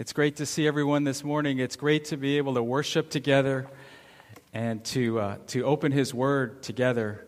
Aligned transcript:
It's 0.00 0.12
great 0.12 0.36
to 0.36 0.46
see 0.46 0.64
everyone 0.68 1.02
this 1.02 1.24
morning. 1.24 1.58
It's 1.58 1.74
great 1.74 2.04
to 2.04 2.16
be 2.16 2.36
able 2.36 2.54
to 2.54 2.62
worship 2.62 3.10
together 3.10 3.66
and 4.54 4.84
to, 4.84 5.18
uh, 5.18 5.36
to 5.48 5.64
open 5.64 5.90
His 5.90 6.14
Word 6.14 6.62
together. 6.62 7.26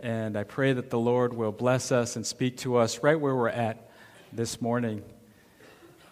And 0.00 0.34
I 0.34 0.44
pray 0.44 0.72
that 0.72 0.88
the 0.88 0.98
Lord 0.98 1.34
will 1.34 1.52
bless 1.52 1.92
us 1.92 2.16
and 2.16 2.26
speak 2.26 2.56
to 2.58 2.76
us 2.76 3.02
right 3.02 3.20
where 3.20 3.36
we're 3.36 3.50
at 3.50 3.90
this 4.32 4.62
morning. 4.62 5.02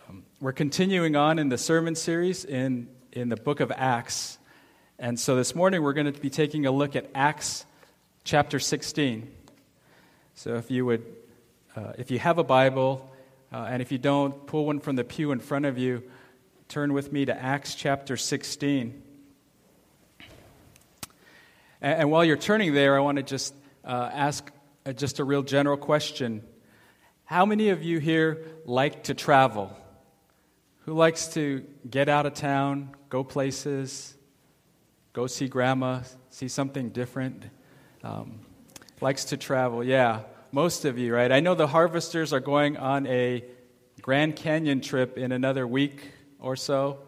Um, 0.07 0.25
we're 0.43 0.53
continuing 0.53 1.17
on 1.17 1.39
in 1.39 1.49
the 1.49 1.57
sermon 1.57 1.95
series 1.95 2.45
in, 2.45 2.87
in 3.13 3.31
the 3.31 3.37
book 3.37 3.61
of 3.61 3.73
Acts. 3.75 4.37
And 4.99 5.19
so 5.19 5.37
this 5.37 5.55
morning 5.55 5.83
we're 5.83 5.95
going 5.95 6.13
to 6.13 6.21
be 6.21 6.29
taking 6.29 6.67
a 6.67 6.71
look 6.71 6.97
at 6.97 7.09
Acts 7.15 7.65
chapter 8.25 8.59
16. 8.59 9.33
So 10.35 10.57
if 10.57 10.71
you 10.71 10.85
would, 10.85 11.07
uh, 11.75 11.95
if 11.97 12.11
you 12.11 12.19
have 12.19 12.37
a 12.37 12.45
Bible, 12.45 13.11
uh, 13.55 13.69
and 13.71 13.81
if 13.81 13.93
you 13.93 13.99
don't, 13.99 14.49
pull 14.49 14.67
one 14.67 14.81
from 14.81 14.97
the 14.97 15.05
pew 15.05 15.31
in 15.31 15.39
front 15.39 15.65
of 15.65 15.79
you. 15.79 16.03
Turn 16.67 16.93
with 16.93 17.13
me 17.13 17.25
to 17.27 17.41
Acts 17.41 17.77
chapter 17.77 18.17
16. 18.17 19.01
And, 21.81 22.01
and 22.01 22.11
while 22.11 22.25
you're 22.25 22.37
turning 22.37 22.75
there, 22.75 22.97
I 22.97 22.99
want 22.99 23.19
to 23.19 23.23
just 23.23 23.55
uh, 23.85 24.11
ask 24.13 24.51
uh, 24.85 24.93
just 24.93 25.21
a 25.21 25.25
real 25.25 25.45
general 25.45 25.77
question. 25.77 26.43
How 27.27 27.47
many 27.47 27.69
of 27.69 27.85
you 27.85 28.01
here 28.01 28.45
like 28.65 29.05
to 29.05 29.15
travel? 29.15 29.71
Who 30.87 30.95
likes 30.95 31.29
to 31.35 31.65
get 31.89 32.09
out 32.09 32.27
of 32.27 32.35
town, 32.35 32.91
go 33.09 33.23
places, 33.23 34.17
go 35.13 35.29
see 35.29 35.47
grandma, 35.47 36.01
see 36.31 36.49
something 36.49 36.89
different? 36.89 37.45
Um, 38.03 38.41
likes 39.01 39.27
to 39.27 39.37
travel, 39.37 39.85
yeah 39.85 40.23
most 40.55 40.85
of 40.85 40.97
you, 40.97 41.13
right? 41.13 41.33
I 41.33 41.41
know 41.41 41.57
the 41.57 41.67
harvesters 41.67 42.33
are 42.33 42.39
going 42.39 42.77
on 42.77 43.09
a 43.09 43.43
Grand 44.01 44.37
Canyon 44.37 44.81
trip 44.81 45.19
in 45.19 45.33
another 45.33 45.67
week 45.67 46.13
or 46.39 46.55
so 46.55 47.01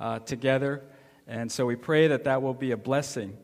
uh, 0.00 0.18
together. 0.18 0.82
And 1.28 1.52
so 1.52 1.66
we 1.66 1.76
pray 1.76 2.08
that 2.08 2.24
that 2.24 2.42
will 2.42 2.52
be 2.52 2.72
a 2.72 2.76
blessing. 2.76 3.38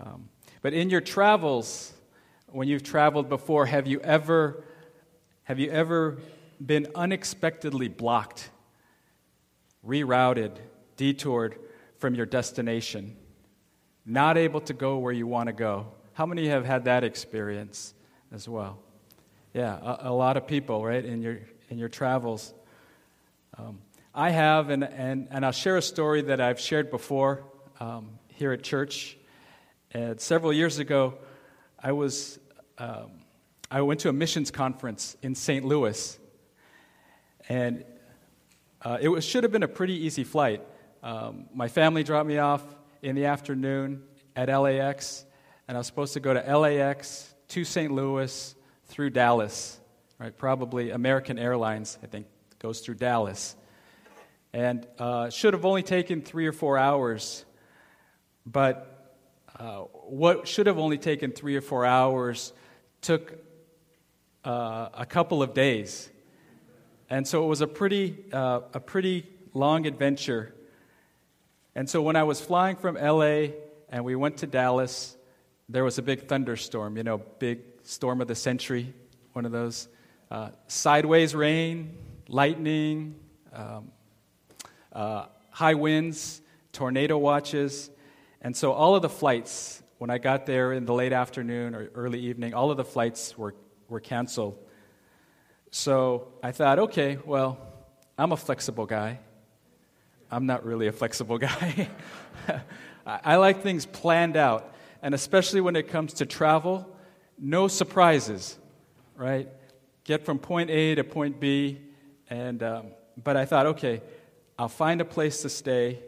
Um, 0.00 0.28
but 0.62 0.72
in 0.72 0.88
your 0.88 1.00
travels, 1.00 1.94
when 2.46 2.68
you've 2.68 2.84
traveled 2.84 3.28
before, 3.28 3.66
have 3.66 3.88
you 3.88 3.98
ever, 4.02 4.62
have 5.42 5.58
you 5.58 5.68
ever 5.68 6.18
been 6.64 6.86
unexpectedly 6.94 7.88
blocked, 7.88 8.50
rerouted, 9.84 10.58
detoured 10.96 11.58
from 11.98 12.14
your 12.14 12.26
destination, 12.26 13.16
not 14.04 14.38
able 14.38 14.60
to 14.60 14.72
go 14.72 14.98
where 14.98 15.12
you 15.12 15.26
want 15.26 15.48
to 15.48 15.52
go? 15.52 15.88
How 16.12 16.24
many 16.24 16.46
have 16.46 16.64
had 16.64 16.84
that 16.84 17.02
experience? 17.02 17.92
As 18.32 18.48
well. 18.48 18.78
Yeah, 19.54 19.76
a, 19.76 20.10
a 20.10 20.12
lot 20.12 20.36
of 20.36 20.46
people, 20.46 20.84
right, 20.84 21.04
in 21.04 21.22
your, 21.22 21.40
in 21.68 21.78
your 21.78 21.88
travels. 21.88 22.52
Um, 23.58 23.78
I 24.14 24.30
have, 24.30 24.70
and, 24.70 24.84
and, 24.84 25.28
and 25.30 25.44
I'll 25.44 25.52
share 25.52 25.76
a 25.76 25.82
story 25.82 26.22
that 26.22 26.40
I've 26.40 26.60
shared 26.60 26.90
before 26.90 27.44
um, 27.80 28.18
here 28.28 28.52
at 28.52 28.62
church. 28.62 29.16
And 29.92 30.20
several 30.20 30.52
years 30.52 30.78
ago, 30.78 31.14
I 31.82 31.92
was 31.92 32.38
um, 32.78 33.10
I 33.70 33.80
went 33.80 34.00
to 34.00 34.08
a 34.08 34.12
missions 34.12 34.50
conference 34.50 35.16
in 35.22 35.34
St. 35.34 35.64
Louis, 35.64 36.18
and 37.48 37.84
uh, 38.82 38.98
it 39.00 39.08
was, 39.08 39.24
should 39.24 39.42
have 39.42 39.50
been 39.50 39.64
a 39.64 39.68
pretty 39.68 40.04
easy 40.06 40.22
flight. 40.22 40.62
Um, 41.02 41.46
my 41.52 41.66
family 41.68 42.04
dropped 42.04 42.28
me 42.28 42.38
off 42.38 42.62
in 43.02 43.16
the 43.16 43.24
afternoon 43.24 44.04
at 44.36 44.48
LAX, 44.48 45.24
and 45.66 45.76
I 45.76 45.80
was 45.80 45.86
supposed 45.86 46.12
to 46.14 46.20
go 46.20 46.32
to 46.32 46.58
LAX 46.58 47.34
to 47.48 47.64
St. 47.64 47.92
Louis 47.92 48.54
through 48.86 49.10
Dallas, 49.10 49.78
right? 50.18 50.36
Probably 50.36 50.90
American 50.90 51.38
Airlines, 51.38 51.98
I 52.02 52.06
think, 52.06 52.26
goes 52.58 52.80
through 52.80 52.96
Dallas. 52.96 53.56
And 54.52 54.86
uh, 54.98 55.30
should 55.30 55.52
have 55.52 55.64
only 55.64 55.82
taken 55.82 56.22
three 56.22 56.46
or 56.46 56.52
four 56.52 56.78
hours, 56.78 57.44
but 58.44 59.14
uh, 59.58 59.80
what 60.08 60.48
should 60.48 60.66
have 60.66 60.78
only 60.78 60.98
taken 60.98 61.32
three 61.32 61.56
or 61.56 61.60
four 61.60 61.84
hours 61.84 62.52
took 63.00 63.38
uh, 64.44 64.88
a 64.94 65.06
couple 65.06 65.42
of 65.42 65.54
days. 65.54 66.10
And 67.08 67.26
so 67.26 67.44
it 67.44 67.46
was 67.46 67.60
a 67.60 67.66
pretty, 67.66 68.24
uh, 68.32 68.60
a 68.74 68.80
pretty 68.80 69.26
long 69.54 69.86
adventure. 69.86 70.54
And 71.74 71.88
so 71.88 72.02
when 72.02 72.16
I 72.16 72.24
was 72.24 72.40
flying 72.40 72.76
from 72.76 72.96
LA 72.96 73.48
and 73.88 74.04
we 74.04 74.16
went 74.16 74.38
to 74.38 74.46
Dallas, 74.46 75.15
there 75.68 75.82
was 75.84 75.98
a 75.98 76.02
big 76.02 76.28
thunderstorm, 76.28 76.96
you 76.96 77.02
know, 77.02 77.18
big 77.18 77.60
storm 77.82 78.20
of 78.20 78.28
the 78.28 78.34
century, 78.34 78.94
one 79.32 79.44
of 79.44 79.52
those. 79.52 79.88
Uh, 80.30 80.50
sideways 80.68 81.34
rain, 81.34 81.96
lightning, 82.28 83.16
um, 83.52 83.90
uh, 84.92 85.26
high 85.50 85.74
winds, 85.74 86.40
tornado 86.72 87.18
watches. 87.18 87.90
And 88.42 88.56
so 88.56 88.72
all 88.72 88.94
of 88.94 89.02
the 89.02 89.08
flights, 89.08 89.82
when 89.98 90.10
I 90.10 90.18
got 90.18 90.46
there 90.46 90.72
in 90.72 90.84
the 90.84 90.94
late 90.94 91.12
afternoon 91.12 91.74
or 91.74 91.90
early 91.94 92.20
evening, 92.20 92.54
all 92.54 92.70
of 92.70 92.76
the 92.76 92.84
flights 92.84 93.36
were, 93.36 93.54
were 93.88 94.00
canceled. 94.00 94.58
So 95.70 96.28
I 96.42 96.52
thought, 96.52 96.78
okay, 96.78 97.18
well, 97.24 97.58
I'm 98.16 98.32
a 98.32 98.36
flexible 98.36 98.86
guy. 98.86 99.18
I'm 100.30 100.46
not 100.46 100.64
really 100.64 100.86
a 100.86 100.92
flexible 100.92 101.38
guy. 101.48 101.88
I 103.06 103.36
like 103.36 103.62
things 103.62 103.86
planned 103.86 104.36
out 104.36 104.75
and 105.06 105.14
especially 105.14 105.60
when 105.60 105.76
it 105.76 105.86
comes 105.86 106.14
to 106.14 106.26
travel, 106.26 106.84
no 107.38 107.68
surprises, 107.68 108.58
right? 109.14 109.48
Get 110.02 110.24
from 110.24 110.40
point 110.40 110.68
A 110.68 110.96
to 110.96 111.04
point 111.04 111.38
B, 111.38 111.78
and 112.28 112.60
um, 112.60 112.86
but 113.22 113.36
I 113.36 113.44
thought, 113.44 113.66
okay, 113.66 114.02
I'll 114.58 114.68
find 114.68 115.00
a 115.00 115.04
place 115.04 115.42
to 115.42 115.48
stay, 115.48 116.00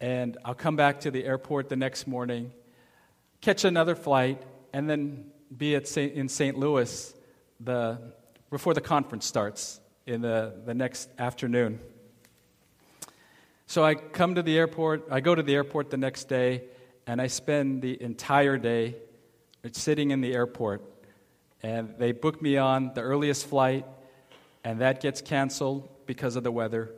and 0.00 0.36
I'll 0.44 0.56
come 0.56 0.74
back 0.74 0.98
to 1.02 1.12
the 1.12 1.24
airport 1.24 1.68
the 1.68 1.76
next 1.76 2.08
morning, 2.08 2.50
catch 3.42 3.64
another 3.64 3.94
flight, 3.94 4.42
and 4.72 4.90
then 4.90 5.26
be 5.56 5.76
at 5.76 5.86
Saint, 5.86 6.14
in 6.14 6.28
St. 6.28 6.58
Louis 6.58 7.14
the, 7.60 7.96
before 8.50 8.74
the 8.74 8.80
conference 8.80 9.24
starts 9.24 9.78
in 10.04 10.20
the, 10.20 10.52
the 10.66 10.74
next 10.74 11.10
afternoon. 11.16 11.78
So 13.66 13.84
I 13.84 13.94
come 13.94 14.34
to 14.34 14.42
the 14.42 14.58
airport, 14.58 15.06
I 15.12 15.20
go 15.20 15.36
to 15.36 15.44
the 15.44 15.54
airport 15.54 15.90
the 15.90 15.96
next 15.96 16.24
day, 16.24 16.64
and 17.08 17.22
I 17.22 17.26
spend 17.26 17.80
the 17.80 18.00
entire 18.02 18.58
day 18.58 18.94
sitting 19.72 20.10
in 20.10 20.20
the 20.20 20.34
airport. 20.34 20.82
And 21.62 21.94
they 21.96 22.12
book 22.12 22.42
me 22.42 22.58
on 22.58 22.92
the 22.94 23.00
earliest 23.00 23.46
flight, 23.46 23.86
and 24.62 24.82
that 24.82 25.00
gets 25.00 25.22
canceled 25.22 25.88
because 26.04 26.36
of 26.36 26.44
the 26.44 26.52
weather. 26.52 26.90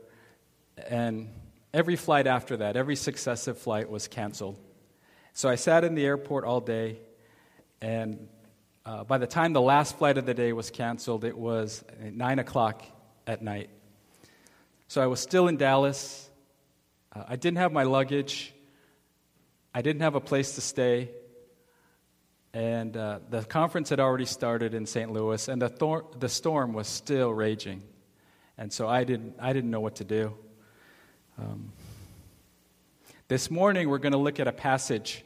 And 0.89 1.29
every 1.73 1.95
flight 1.95 2.27
after 2.27 2.57
that, 2.57 2.77
every 2.77 2.97
successive 2.97 3.57
flight 3.57 3.89
was 3.89 4.09
canceled. 4.09 4.57
So 5.33 5.49
I 5.49 5.55
sat 5.55 5.85
in 5.85 5.95
the 5.95 6.05
airport 6.05 6.43
all 6.45 6.61
day, 6.61 6.99
and 7.81 8.27
uh, 8.85 9.05
by 9.05 9.17
the 9.17 9.29
time 9.29 9.53
the 9.53 9.61
last 9.61 9.97
flight 9.97 10.19
of 10.19 10.27
the 10.27 10.35
day 10.35 10.53
was 10.53 10.73
canceled, 10.73 11.25
it 11.25 11.39
was 11.39 11.85
9 12.01 12.41
o'clock 12.41 12.83
at 13.29 13.43
night. 13.43 13.71
So 14.89 15.01
I 15.01 15.07
was 15.07 15.21
still 15.21 15.47
in 15.47 15.57
Dallas. 15.57 16.29
Uh, 17.15 17.23
I 17.29 17.37
didn't 17.37 17.59
have 17.59 17.71
my 17.71 17.85
luggage. 17.85 18.53
I 19.73 19.83
didn't 19.83 20.03
have 20.03 20.17
a 20.17 20.21
place 20.21 20.57
to 20.57 20.61
stay. 20.61 21.11
And 22.53 22.97
uh, 22.97 23.21
the 23.31 23.45
conference 23.45 23.91
had 23.91 24.01
already 24.01 24.25
started 24.25 24.75
in 24.75 24.85
St. 24.85 25.13
Louis, 25.13 25.47
and 25.47 25.63
the, 25.63 25.69
thor- 25.69 26.07
the 26.19 26.29
storm 26.29 26.73
was 26.73 26.89
still 26.89 27.33
raging. 27.33 27.83
And 28.59 28.73
so 28.73 28.89
I 28.89 29.05
didn't, 29.05 29.37
I 29.39 29.53
didn't 29.53 29.71
know 29.71 29.81
what 29.81 29.97
to 29.97 30.05
do. 30.05 30.35
Um, 31.39 31.73
this 33.29 33.49
morning, 33.49 33.89
we're 33.89 33.99
going 33.99 34.13
to 34.13 34.19
look 34.19 34.41
at 34.41 34.49
a 34.49 34.53
passage 34.53 35.25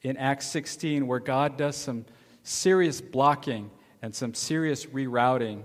in 0.00 0.16
Acts 0.16 0.46
16 0.46 1.06
where 1.06 1.20
God 1.20 1.58
does 1.58 1.76
some 1.76 2.06
serious 2.42 3.02
blocking 3.02 3.70
and 4.00 4.14
some 4.14 4.32
serious 4.32 4.86
rerouting 4.86 5.64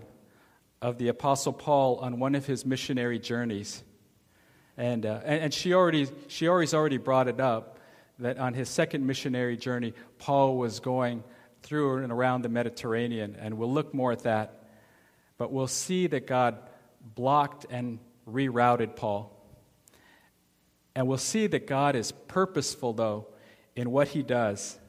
of 0.82 0.98
the 0.98 1.08
Apostle 1.08 1.54
Paul 1.54 1.96
on 2.00 2.20
one 2.20 2.36
of 2.36 2.46
his 2.46 2.66
missionary 2.66 3.20
journeys. 3.20 3.84
And, 4.76 5.06
uh, 5.06 5.22
and, 5.23 5.46
and 5.46 5.53
she, 5.53 5.73
already, 5.73 6.08
she 6.28 6.50
always 6.50 6.73
already 6.73 6.97
brought 6.97 7.30
it 7.30 7.40
up 7.40 7.77
that 8.19 8.37
on 8.37 8.53
his 8.53 8.69
second 8.69 9.05
missionary 9.05 9.58
journey, 9.58 9.93
Paul 10.17 10.58
was 10.58 10.79
going 10.79 11.23
through 11.61 11.97
and 12.03 12.11
around 12.11 12.41
the 12.41 12.49
Mediterranean, 12.49 13.35
and 13.40 13.58
we'll 13.58 13.72
look 13.72 13.93
more 13.93 14.11
at 14.11 14.23
that. 14.23 14.64
But 15.37 15.52
we'll 15.52 15.67
see 15.67 16.08
that 16.08 16.25
God 16.25 16.58
blocked 17.16 17.66
and 17.69 17.99
rerouted 18.28 18.96
Paul. 18.96 19.34
And 20.96 21.08
we'll 21.08 21.17
see 21.19 21.46
that 21.47 21.67
God 21.67 21.96
is 21.96 22.11
purposeful, 22.11 22.93
though, 22.93 23.28
in 23.75 23.91
what 23.91 24.08
he 24.08 24.23
does. 24.23 24.79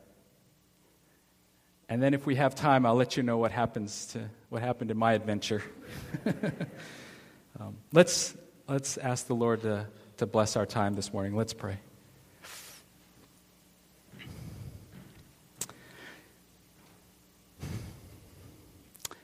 And 1.90 2.02
then, 2.02 2.14
if 2.14 2.26
we 2.26 2.36
have 2.36 2.54
time, 2.54 2.86
I'll 2.86 2.94
let 2.94 3.16
you 3.16 3.22
know 3.22 3.38
what 3.38 3.50
happens 3.50 4.06
to 4.12 4.28
what 4.48 4.62
happened 4.62 4.90
in 4.90 4.96
my 4.96 5.12
adventure. 5.12 5.62
um, 7.60 7.76
let's 7.92 8.34
let's 8.66 8.98
ask 8.98 9.26
the 9.26 9.34
Lord 9.34 9.62
to, 9.62 9.86
to 10.18 10.26
bless 10.26 10.56
our 10.56 10.66
time 10.66 10.94
this 10.94 11.12
morning. 11.12 11.34
Let's 11.34 11.54
pray. 11.54 11.78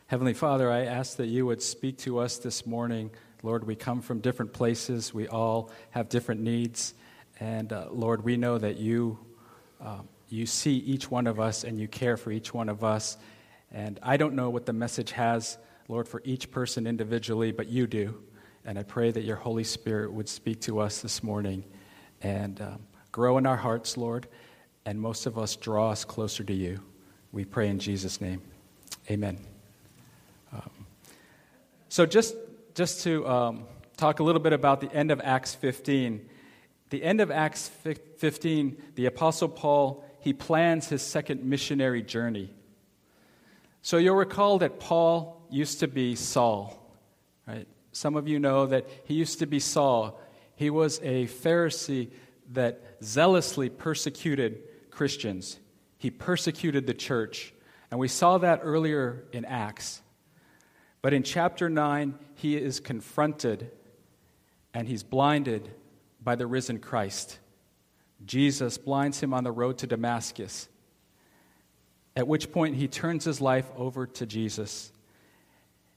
Heavenly 0.06 0.34
Father, 0.34 0.70
I 0.70 0.84
ask 0.84 1.16
that 1.16 1.26
you 1.26 1.46
would 1.46 1.62
speak 1.62 1.98
to 1.98 2.18
us 2.18 2.36
this 2.38 2.66
morning 2.66 3.10
Lord, 3.44 3.66
we 3.66 3.76
come 3.76 4.00
from 4.00 4.20
different 4.20 4.54
places. 4.54 5.12
We 5.12 5.28
all 5.28 5.70
have 5.90 6.08
different 6.08 6.40
needs. 6.40 6.94
And 7.38 7.70
uh, 7.74 7.88
Lord, 7.90 8.24
we 8.24 8.38
know 8.38 8.56
that 8.56 8.78
you, 8.78 9.18
uh, 9.82 9.98
you 10.30 10.46
see 10.46 10.76
each 10.76 11.10
one 11.10 11.26
of 11.26 11.38
us 11.38 11.62
and 11.62 11.78
you 11.78 11.86
care 11.86 12.16
for 12.16 12.32
each 12.32 12.54
one 12.54 12.70
of 12.70 12.82
us. 12.82 13.18
And 13.70 14.00
I 14.02 14.16
don't 14.16 14.34
know 14.34 14.48
what 14.48 14.64
the 14.64 14.72
message 14.72 15.12
has, 15.12 15.58
Lord, 15.88 16.08
for 16.08 16.22
each 16.24 16.50
person 16.50 16.86
individually, 16.86 17.52
but 17.52 17.68
you 17.68 17.86
do. 17.86 18.22
And 18.64 18.78
I 18.78 18.82
pray 18.82 19.10
that 19.10 19.24
your 19.24 19.36
Holy 19.36 19.64
Spirit 19.64 20.10
would 20.10 20.30
speak 20.30 20.62
to 20.62 20.80
us 20.80 21.02
this 21.02 21.22
morning 21.22 21.64
and 22.22 22.58
um, 22.62 22.78
grow 23.12 23.36
in 23.36 23.44
our 23.44 23.58
hearts, 23.58 23.98
Lord, 23.98 24.26
and 24.86 24.98
most 24.98 25.26
of 25.26 25.36
us 25.36 25.54
draw 25.54 25.90
us 25.90 26.06
closer 26.06 26.44
to 26.44 26.54
you. 26.54 26.80
We 27.30 27.44
pray 27.44 27.68
in 27.68 27.78
Jesus' 27.78 28.22
name. 28.22 28.40
Amen. 29.10 29.53
So, 31.94 32.06
just, 32.06 32.34
just 32.74 33.04
to 33.04 33.24
um, 33.28 33.66
talk 33.96 34.18
a 34.18 34.24
little 34.24 34.40
bit 34.40 34.52
about 34.52 34.80
the 34.80 34.92
end 34.92 35.12
of 35.12 35.20
Acts 35.22 35.54
15. 35.54 36.28
The 36.90 37.00
end 37.04 37.20
of 37.20 37.30
Acts 37.30 37.68
15, 37.68 38.82
the 38.96 39.06
Apostle 39.06 39.48
Paul, 39.48 40.04
he 40.18 40.32
plans 40.32 40.88
his 40.88 41.02
second 41.02 41.44
missionary 41.44 42.02
journey. 42.02 42.52
So, 43.82 43.98
you'll 43.98 44.16
recall 44.16 44.58
that 44.58 44.80
Paul 44.80 45.46
used 45.48 45.78
to 45.78 45.86
be 45.86 46.16
Saul, 46.16 46.76
right? 47.46 47.68
Some 47.92 48.16
of 48.16 48.26
you 48.26 48.40
know 48.40 48.66
that 48.66 48.88
he 49.04 49.14
used 49.14 49.38
to 49.38 49.46
be 49.46 49.60
Saul. 49.60 50.20
He 50.56 50.70
was 50.70 50.98
a 51.00 51.28
Pharisee 51.28 52.10
that 52.54 52.82
zealously 53.04 53.70
persecuted 53.70 54.64
Christians. 54.90 55.60
He 55.98 56.10
persecuted 56.10 56.88
the 56.88 56.94
church. 56.94 57.54
And 57.92 58.00
we 58.00 58.08
saw 58.08 58.38
that 58.38 58.62
earlier 58.64 59.26
in 59.32 59.44
Acts. 59.44 60.00
But 61.04 61.12
in 61.12 61.22
chapter 61.22 61.68
9, 61.68 62.18
he 62.36 62.56
is 62.56 62.80
confronted 62.80 63.70
and 64.72 64.88
he's 64.88 65.02
blinded 65.02 65.70
by 66.22 66.34
the 66.34 66.46
risen 66.46 66.78
Christ. 66.78 67.40
Jesus 68.24 68.78
blinds 68.78 69.20
him 69.20 69.34
on 69.34 69.44
the 69.44 69.52
road 69.52 69.76
to 69.80 69.86
Damascus, 69.86 70.66
at 72.16 72.26
which 72.26 72.50
point 72.50 72.76
he 72.76 72.88
turns 72.88 73.26
his 73.26 73.42
life 73.42 73.70
over 73.76 74.06
to 74.06 74.24
Jesus. 74.24 74.92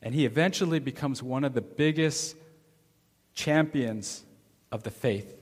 And 0.01 0.13
he 0.13 0.25
eventually 0.25 0.79
becomes 0.79 1.23
one 1.23 1.45
of 1.45 1.53
the 1.53 1.61
biggest 1.61 2.35
champions 3.33 4.25
of 4.73 4.83
the 4.83 4.91
faith. 4.91 5.41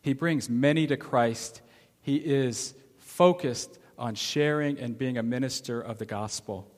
He 0.00 0.12
brings 0.12 0.48
many 0.48 0.86
to 0.86 0.96
Christ. 0.96 1.60
He 2.02 2.18
is 2.18 2.74
focused 2.98 3.80
on 3.98 4.14
sharing 4.14 4.78
and 4.78 4.96
being 4.96 5.18
a 5.18 5.24
minister 5.24 5.80
of 5.80 5.98
the 5.98 6.06
gospel. 6.06 6.68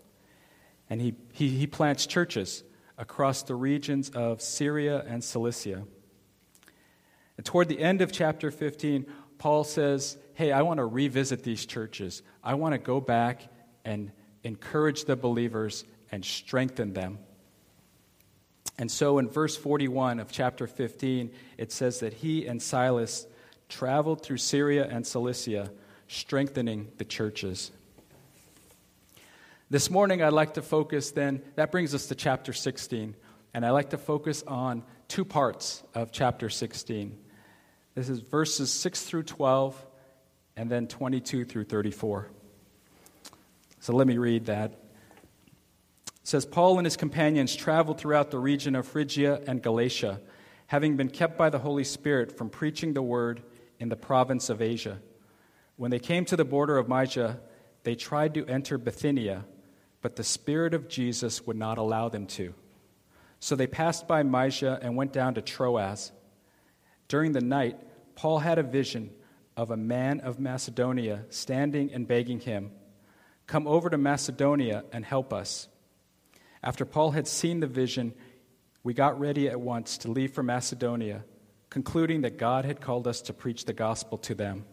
And 0.90 1.00
he, 1.00 1.14
he, 1.32 1.48
he 1.48 1.66
plants 1.66 2.06
churches 2.06 2.62
across 2.98 3.42
the 3.42 3.54
regions 3.54 4.10
of 4.10 4.40
Syria 4.40 5.04
and 5.06 5.22
Cilicia. 5.22 5.84
And 7.36 7.44
toward 7.44 7.68
the 7.68 7.80
end 7.80 8.00
of 8.00 8.12
chapter 8.12 8.50
15, 8.50 9.06
Paul 9.38 9.64
says, 9.64 10.16
Hey, 10.34 10.52
I 10.52 10.62
want 10.62 10.78
to 10.78 10.86
revisit 10.86 11.42
these 11.42 11.66
churches. 11.66 12.22
I 12.42 12.54
want 12.54 12.72
to 12.72 12.78
go 12.78 13.00
back 13.00 13.42
and 13.84 14.12
encourage 14.42 15.04
the 15.04 15.16
believers 15.16 15.84
and 16.10 16.24
strengthen 16.24 16.92
them. 16.92 17.18
And 18.78 18.90
so 18.90 19.18
in 19.18 19.28
verse 19.28 19.56
41 19.56 20.18
of 20.20 20.32
chapter 20.32 20.66
15, 20.66 21.30
it 21.58 21.70
says 21.72 22.00
that 22.00 22.14
he 22.14 22.46
and 22.46 22.60
Silas 22.60 23.26
traveled 23.68 24.22
through 24.22 24.38
Syria 24.38 24.88
and 24.90 25.06
Cilicia, 25.06 25.70
strengthening 26.08 26.90
the 26.98 27.04
churches. 27.04 27.70
This 29.70 29.90
morning, 29.90 30.22
I'd 30.22 30.32
like 30.32 30.54
to 30.54 30.62
focus 30.62 31.10
then, 31.10 31.42
that 31.56 31.72
brings 31.72 31.94
us 31.94 32.06
to 32.08 32.14
chapter 32.14 32.52
16, 32.52 33.16
and 33.54 33.64
I'd 33.64 33.70
like 33.70 33.90
to 33.90 33.98
focus 33.98 34.44
on 34.46 34.84
two 35.08 35.24
parts 35.24 35.82
of 35.94 36.12
chapter 36.12 36.50
16. 36.50 37.18
This 37.94 38.08
is 38.08 38.20
verses 38.20 38.72
6 38.72 39.02
through 39.02 39.22
12, 39.22 39.86
and 40.56 40.70
then 40.70 40.86
22 40.86 41.44
through 41.44 41.64
34. 41.64 42.30
So 43.80 43.94
let 43.94 44.06
me 44.06 44.18
read 44.18 44.46
that 44.46 44.80
says 46.24 46.46
Paul 46.46 46.78
and 46.78 46.86
his 46.86 46.96
companions 46.96 47.54
traveled 47.54 47.98
throughout 47.98 48.30
the 48.30 48.38
region 48.38 48.74
of 48.74 48.88
Phrygia 48.88 49.42
and 49.46 49.62
Galatia, 49.62 50.20
having 50.66 50.96
been 50.96 51.10
kept 51.10 51.36
by 51.36 51.50
the 51.50 51.58
Holy 51.58 51.84
Spirit 51.84 52.36
from 52.36 52.48
preaching 52.48 52.94
the 52.94 53.02
word 53.02 53.42
in 53.78 53.90
the 53.90 53.96
province 53.96 54.48
of 54.48 54.62
Asia. 54.62 55.00
When 55.76 55.90
they 55.90 55.98
came 55.98 56.24
to 56.26 56.36
the 56.36 56.44
border 56.44 56.78
of 56.78 56.88
Mysia, 56.88 57.40
they 57.82 57.94
tried 57.94 58.32
to 58.34 58.46
enter 58.46 58.78
Bithynia, 58.78 59.44
but 60.04 60.16
the 60.16 60.22
Spirit 60.22 60.74
of 60.74 60.86
Jesus 60.86 61.46
would 61.46 61.56
not 61.56 61.78
allow 61.78 62.10
them 62.10 62.26
to. 62.26 62.52
So 63.40 63.56
they 63.56 63.66
passed 63.66 64.06
by 64.06 64.22
Mysia 64.22 64.78
and 64.82 64.96
went 64.96 65.14
down 65.14 65.32
to 65.36 65.40
Troas. 65.40 66.12
During 67.08 67.32
the 67.32 67.40
night, 67.40 67.78
Paul 68.14 68.38
had 68.40 68.58
a 68.58 68.62
vision 68.62 69.10
of 69.56 69.70
a 69.70 69.78
man 69.78 70.20
of 70.20 70.38
Macedonia 70.38 71.24
standing 71.30 71.90
and 71.94 72.06
begging 72.06 72.38
him, 72.38 72.70
Come 73.46 73.66
over 73.66 73.88
to 73.88 73.96
Macedonia 73.96 74.84
and 74.92 75.06
help 75.06 75.32
us. 75.32 75.68
After 76.62 76.84
Paul 76.84 77.12
had 77.12 77.26
seen 77.26 77.60
the 77.60 77.66
vision, 77.66 78.12
we 78.82 78.92
got 78.92 79.18
ready 79.18 79.48
at 79.48 79.58
once 79.58 79.96
to 79.98 80.10
leave 80.10 80.34
for 80.34 80.42
Macedonia, 80.42 81.24
concluding 81.70 82.20
that 82.20 82.36
God 82.36 82.66
had 82.66 82.82
called 82.82 83.08
us 83.08 83.22
to 83.22 83.32
preach 83.32 83.64
the 83.64 83.72
gospel 83.72 84.18
to 84.18 84.34
them. 84.34 84.66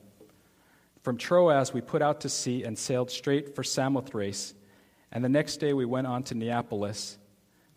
From 1.03 1.15
Troas, 1.15 1.73
we 1.73 1.79
put 1.79 2.01
out 2.01 2.19
to 2.21 2.29
sea 2.29 2.65
and 2.65 2.77
sailed 2.77 3.09
straight 3.09 3.55
for 3.55 3.63
Samothrace, 3.63 4.55
and 5.11 5.23
the 5.23 5.29
next 5.29 5.57
day 5.57 5.73
we 5.73 5.85
went 5.85 6.07
on 6.07 6.23
to 6.23 6.35
Neapolis. 6.35 7.17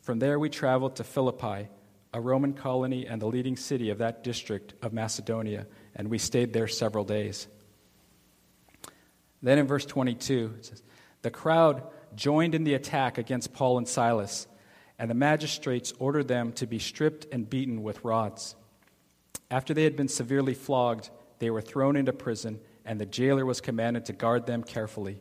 From 0.01 0.19
there, 0.19 0.39
we 0.39 0.49
traveled 0.49 0.97
to 0.97 1.05
Philippi, 1.05 1.69
a 2.13 2.21
Roman 2.21 2.53
colony 2.53 3.07
and 3.07 3.21
the 3.21 3.27
leading 3.27 3.57
city 3.57 3.91
of 3.91 3.99
that 3.99 4.23
district 4.23 4.75
of 4.83 4.93
Macedonia, 4.93 5.67
and 5.97 6.09
we 6.09 6.19
stayed 6.19 6.53
there 6.53 6.69
several 6.69 7.05
days. 7.05 7.49
Then 9.43 9.59
in 9.59 9.67
verse 9.67 9.85
22, 9.85 10.55
it 10.59 10.65
says, 10.67 10.83
The 11.23 11.31
crowd 11.31 11.83
joined 12.15 12.55
in 12.55 12.65
the 12.65 12.75
attack 12.75 13.19
against 13.19 13.53
Paul 13.53 13.79
and 13.79 13.89
Silas, 13.89 14.47
and 14.99 15.11
the 15.11 15.15
magistrates 15.15 15.93
ordered 15.99 16.29
them 16.29 16.53
to 16.53 16.67
be 16.67 16.79
stripped 16.79 17.27
and 17.33 17.51
beaten 17.51 17.83
with 17.83 18.05
rods. 18.05 18.55
After 19.51 19.75
they 19.75 19.85
had 19.85 19.97
been 19.97 20.09
severely 20.09 20.55
flogged, 20.55 21.11
they 21.41 21.51
were 21.51 21.61
thrown 21.61 21.97
into 21.97 22.13
prison, 22.13 22.61
and 22.85 23.01
the 23.01 23.07
jailer 23.07 23.45
was 23.45 23.61
commanded 23.61 24.05
to 24.07 24.13
guard 24.13 24.47
them 24.47 24.63
carefully. 24.63 25.21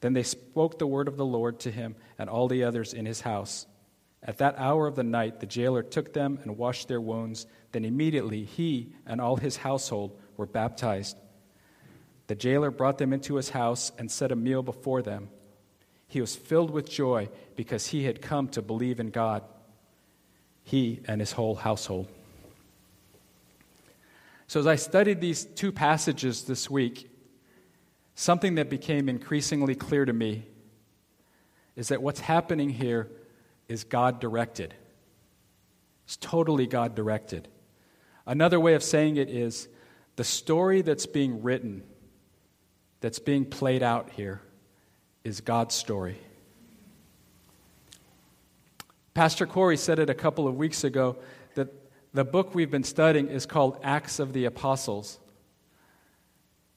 Then 0.00 0.12
they 0.12 0.22
spoke 0.22 0.78
the 0.78 0.86
word 0.86 1.08
of 1.08 1.16
the 1.16 1.24
Lord 1.24 1.60
to 1.60 1.70
him 1.70 1.96
and 2.18 2.28
all 2.28 2.48
the 2.48 2.64
others 2.64 2.92
in 2.92 3.06
his 3.06 3.22
house. 3.22 3.66
At 4.22 4.38
that 4.38 4.58
hour 4.58 4.86
of 4.86 4.96
the 4.96 5.04
night, 5.04 5.40
the 5.40 5.46
jailer 5.46 5.82
took 5.82 6.12
them 6.12 6.38
and 6.42 6.58
washed 6.58 6.88
their 6.88 7.00
wounds. 7.00 7.46
Then 7.72 7.84
immediately 7.84 8.44
he 8.44 8.92
and 9.06 9.20
all 9.20 9.36
his 9.36 9.56
household 9.56 10.18
were 10.36 10.46
baptized. 10.46 11.16
The 12.26 12.34
jailer 12.34 12.70
brought 12.70 12.98
them 12.98 13.12
into 13.12 13.36
his 13.36 13.50
house 13.50 13.92
and 13.98 14.10
set 14.10 14.32
a 14.32 14.36
meal 14.36 14.62
before 14.62 15.00
them. 15.00 15.28
He 16.08 16.20
was 16.20 16.34
filled 16.34 16.70
with 16.70 16.90
joy 16.90 17.28
because 17.54 17.88
he 17.88 18.04
had 18.04 18.20
come 18.20 18.48
to 18.48 18.62
believe 18.62 19.00
in 19.00 19.10
God, 19.10 19.42
he 20.64 21.00
and 21.06 21.20
his 21.20 21.32
whole 21.32 21.54
household. 21.54 22.08
So, 24.48 24.60
as 24.60 24.66
I 24.66 24.76
studied 24.76 25.20
these 25.20 25.44
two 25.44 25.72
passages 25.72 26.44
this 26.44 26.70
week, 26.70 27.10
something 28.16 28.56
that 28.56 28.68
became 28.68 29.08
increasingly 29.08 29.76
clear 29.76 30.04
to 30.04 30.12
me 30.12 30.46
is 31.76 31.88
that 31.88 32.02
what's 32.02 32.20
happening 32.20 32.70
here 32.70 33.08
is 33.68 33.84
God 33.84 34.18
directed. 34.18 34.74
It's 36.06 36.16
totally 36.16 36.66
God 36.66 36.94
directed. 36.94 37.46
Another 38.26 38.58
way 38.58 38.74
of 38.74 38.82
saying 38.82 39.18
it 39.18 39.28
is 39.28 39.68
the 40.16 40.24
story 40.24 40.80
that's 40.80 41.04
being 41.06 41.42
written, 41.42 41.82
that's 43.00 43.18
being 43.18 43.44
played 43.44 43.82
out 43.82 44.10
here, 44.10 44.40
is 45.22 45.42
God's 45.42 45.74
story. 45.74 46.16
Pastor 49.12 49.46
Corey 49.46 49.76
said 49.76 49.98
it 49.98 50.08
a 50.08 50.14
couple 50.14 50.48
of 50.48 50.56
weeks 50.56 50.84
ago 50.84 51.16
that 51.54 51.68
the 52.14 52.24
book 52.24 52.54
we've 52.54 52.70
been 52.70 52.84
studying 52.84 53.28
is 53.28 53.44
called 53.44 53.78
Acts 53.82 54.18
of 54.18 54.32
the 54.32 54.46
Apostles. 54.46 55.18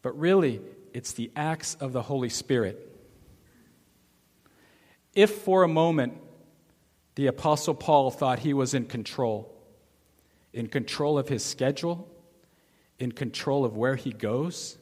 But 0.02 0.18
really, 0.20 0.62
it's 0.94 1.14
the 1.14 1.32
acts 1.36 1.76
of 1.76 1.94
the 1.94 2.02
Holy 2.02 2.30
Spirit. 2.30 2.86
If 5.14 5.32
for 5.42 5.64
a 5.64 5.68
moment 5.68 6.14
the 7.16 7.28
Apostle 7.28 7.74
Paul 7.74 8.12
thought 8.12 8.40
he 8.40 8.54
was 8.54 8.74
in 8.74 8.86
control, 8.86 9.54
in 10.54 10.68
control 10.68 11.18
of 11.18 11.28
his 11.28 11.44
schedule, 11.44 12.08
in 12.98 13.12
control 13.12 13.66
of 13.66 13.76
where 13.76 13.96
he 13.96 14.12
goes, 14.12 14.78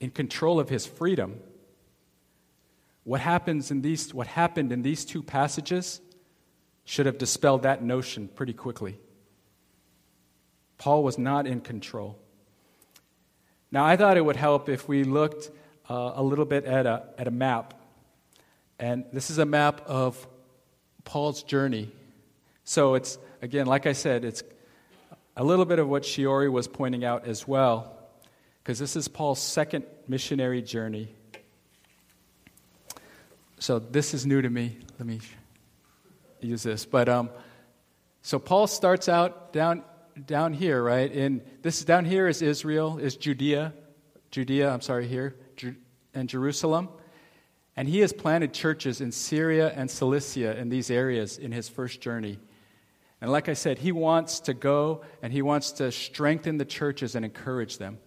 in 0.00 0.10
control 0.10 0.58
of 0.60 0.68
his 0.68 0.86
freedom, 0.86 1.40
what 3.04 3.20
happens 3.20 3.70
in 3.70 3.82
these 3.82 4.12
what 4.12 4.26
happened 4.26 4.72
in 4.72 4.82
these 4.82 5.04
two 5.04 5.22
passages 5.22 6.00
should 6.84 7.06
have 7.06 7.18
dispelled 7.18 7.62
that 7.62 7.82
notion 7.82 8.28
pretty 8.28 8.52
quickly. 8.52 8.98
Paul 10.78 11.02
was 11.02 11.18
not 11.18 11.46
in 11.46 11.60
control. 11.60 12.18
Now, 13.70 13.84
I 13.84 13.96
thought 13.96 14.16
it 14.16 14.24
would 14.24 14.36
help 14.36 14.68
if 14.68 14.88
we 14.88 15.04
looked 15.04 15.50
uh, 15.90 16.12
a 16.14 16.22
little 16.22 16.44
bit 16.44 16.64
at 16.64 16.86
a, 16.86 17.04
at 17.18 17.28
a 17.28 17.30
map. 17.30 17.74
And 18.78 19.04
this 19.12 19.30
is 19.30 19.38
a 19.38 19.44
map 19.44 19.82
of 19.86 20.26
Paul's 21.04 21.42
journey. 21.42 21.90
So 22.64 22.94
it's, 22.94 23.18
again, 23.42 23.66
like 23.66 23.86
I 23.86 23.92
said, 23.92 24.24
it's 24.24 24.42
a 25.36 25.44
little 25.44 25.64
bit 25.64 25.78
of 25.78 25.88
what 25.88 26.02
Shiori 26.02 26.50
was 26.50 26.66
pointing 26.68 27.04
out 27.04 27.26
as 27.26 27.46
well, 27.46 27.92
because 28.62 28.78
this 28.78 28.96
is 28.96 29.08
Paul's 29.08 29.40
second 29.40 29.84
missionary 30.06 30.62
journey. 30.62 31.08
So 33.58 33.78
this 33.78 34.14
is 34.14 34.24
new 34.24 34.40
to 34.40 34.50
me. 34.50 34.76
Let 34.98 35.06
me 35.06 35.20
use 36.40 36.62
this. 36.62 36.84
But 36.84 37.08
um, 37.08 37.30
so 38.22 38.38
Paul 38.38 38.66
starts 38.66 39.08
out 39.08 39.52
down 39.52 39.82
down 40.26 40.52
here, 40.52 40.82
right? 40.82 41.10
In 41.10 41.42
this 41.62 41.84
down 41.84 42.04
here 42.04 42.28
is 42.28 42.42
Israel, 42.42 42.98
is 42.98 43.16
Judea, 43.16 43.72
Judea. 44.30 44.70
I'm 44.70 44.80
sorry, 44.80 45.06
here, 45.06 45.36
and 46.14 46.28
Jerusalem, 46.28 46.88
and 47.76 47.88
he 47.88 48.00
has 48.00 48.12
planted 48.12 48.52
churches 48.52 49.00
in 49.00 49.12
Syria 49.12 49.72
and 49.74 49.90
Cilicia 49.90 50.58
in 50.58 50.68
these 50.68 50.90
areas 50.90 51.38
in 51.38 51.52
his 51.52 51.68
first 51.68 52.00
journey. 52.00 52.38
And 53.20 53.32
like 53.32 53.48
I 53.48 53.54
said, 53.54 53.78
he 53.78 53.92
wants 53.92 54.40
to 54.40 54.54
go 54.54 55.02
and 55.22 55.32
he 55.32 55.42
wants 55.42 55.72
to 55.72 55.90
strengthen 55.90 56.56
the 56.56 56.64
churches 56.64 57.14
and 57.14 57.24
encourage 57.24 57.78
them. 57.78 57.98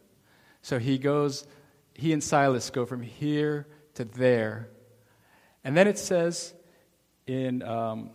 So 0.61 0.79
he 0.79 0.97
goes, 0.97 1.45
he 1.93 2.13
and 2.13 2.23
Silas 2.23 2.69
go 2.69 2.85
from 2.85 3.01
here 3.01 3.67
to 3.95 4.05
there. 4.05 4.69
And 5.63 5.75
then 5.75 5.87
it 5.87 5.97
says 5.97 6.53
in 7.27 7.61
um, 7.63 8.11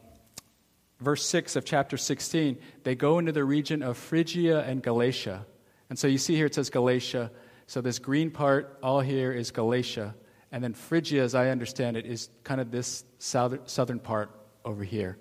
verse 1.00 1.24
6 1.26 1.56
of 1.56 1.64
chapter 1.64 1.96
16, 1.96 2.58
they 2.84 2.94
go 2.94 3.18
into 3.18 3.32
the 3.32 3.44
region 3.44 3.82
of 3.82 3.96
Phrygia 3.96 4.60
and 4.62 4.82
Galatia. 4.82 5.46
And 5.90 5.98
so 5.98 6.06
you 6.06 6.18
see 6.18 6.34
here 6.34 6.46
it 6.46 6.54
says 6.54 6.70
Galatia. 6.70 7.30
So 7.66 7.80
this 7.80 7.98
green 7.98 8.30
part, 8.30 8.78
all 8.82 9.00
here 9.00 9.32
is 9.32 9.50
Galatia. 9.50 10.14
And 10.52 10.62
then 10.62 10.74
Phrygia, 10.74 11.22
as 11.22 11.34
I 11.34 11.50
understand 11.50 11.96
it, 11.96 12.06
is 12.06 12.30
kind 12.44 12.60
of 12.60 12.70
this 12.70 13.04
southern 13.18 13.98
part 13.98 14.30
over 14.64 14.84
here. 14.84 15.18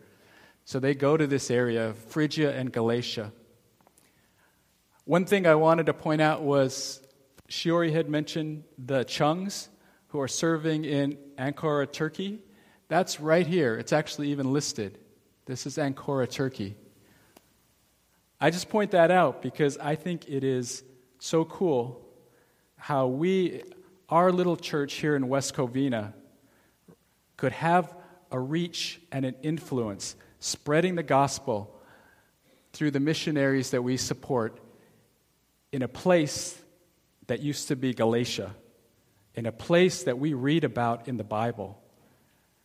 So 0.64 0.80
they 0.80 0.96
go 0.96 1.18
to 1.18 1.28
this 1.28 1.52
area 1.52 1.90
of 1.90 1.98
Phrygia 1.98 2.56
and 2.56 2.72
Galatia. 2.72 3.32
One 5.04 5.26
thing 5.26 5.46
I 5.46 5.56
wanted 5.56 5.86
to 5.88 5.94
point 5.94 6.22
out 6.22 6.42
was 6.42 7.02
Shiori 7.50 7.92
had 7.92 8.10
mentioned 8.10 8.64
the 8.78 9.06
Chungs 9.06 9.68
who 10.08 10.20
are 10.20 10.28
serving 10.28 10.86
in 10.86 11.18
Ankara, 11.38 11.92
Turkey. 11.92 12.40
That's 12.88 13.20
right 13.20 13.46
here. 13.46 13.76
It's 13.76 13.94
actually 13.94 14.30
even 14.32 14.52
listed. 14.52 14.98
This 15.46 15.68
is 15.68 15.78
Ankara, 15.78 16.28
Turkey. 16.28 16.76
I 18.42 18.50
just 18.50 18.68
point 18.68 18.92
that 18.92 19.12
out 19.12 19.44
because 19.44 19.78
I 19.78 19.94
think 19.94 20.28
it 20.28 20.44
is 20.44 20.84
so 21.20 21.46
cool 21.46 22.04
how 22.78 23.06
we, 23.06 23.62
our 24.10 24.32
little 24.32 24.58
church 24.58 24.96
here 24.96 25.16
in 25.16 25.28
West 25.28 25.54
Covina, 25.54 26.14
could 27.38 27.52
have 27.52 27.96
a 28.32 28.40
reach 28.40 29.00
and 29.12 29.24
an 29.24 29.36
influence 29.44 30.16
spreading 30.40 30.96
the 30.96 31.04
gospel 31.04 31.80
through 32.74 32.90
the 32.90 33.00
missionaries 33.00 33.70
that 33.70 33.84
we 33.84 33.98
support 33.98 34.60
in 35.72 35.84
a 35.84 35.88
place 35.88 36.60
that 37.28 37.40
used 37.40 37.68
to 37.68 37.76
be 37.76 37.94
Galatia, 37.94 38.56
in 39.36 39.46
a 39.46 39.52
place 39.52 40.06
that 40.06 40.18
we 40.18 40.34
read 40.34 40.64
about 40.64 41.08
in 41.08 41.18
the 41.18 41.24
Bible. 41.24 41.80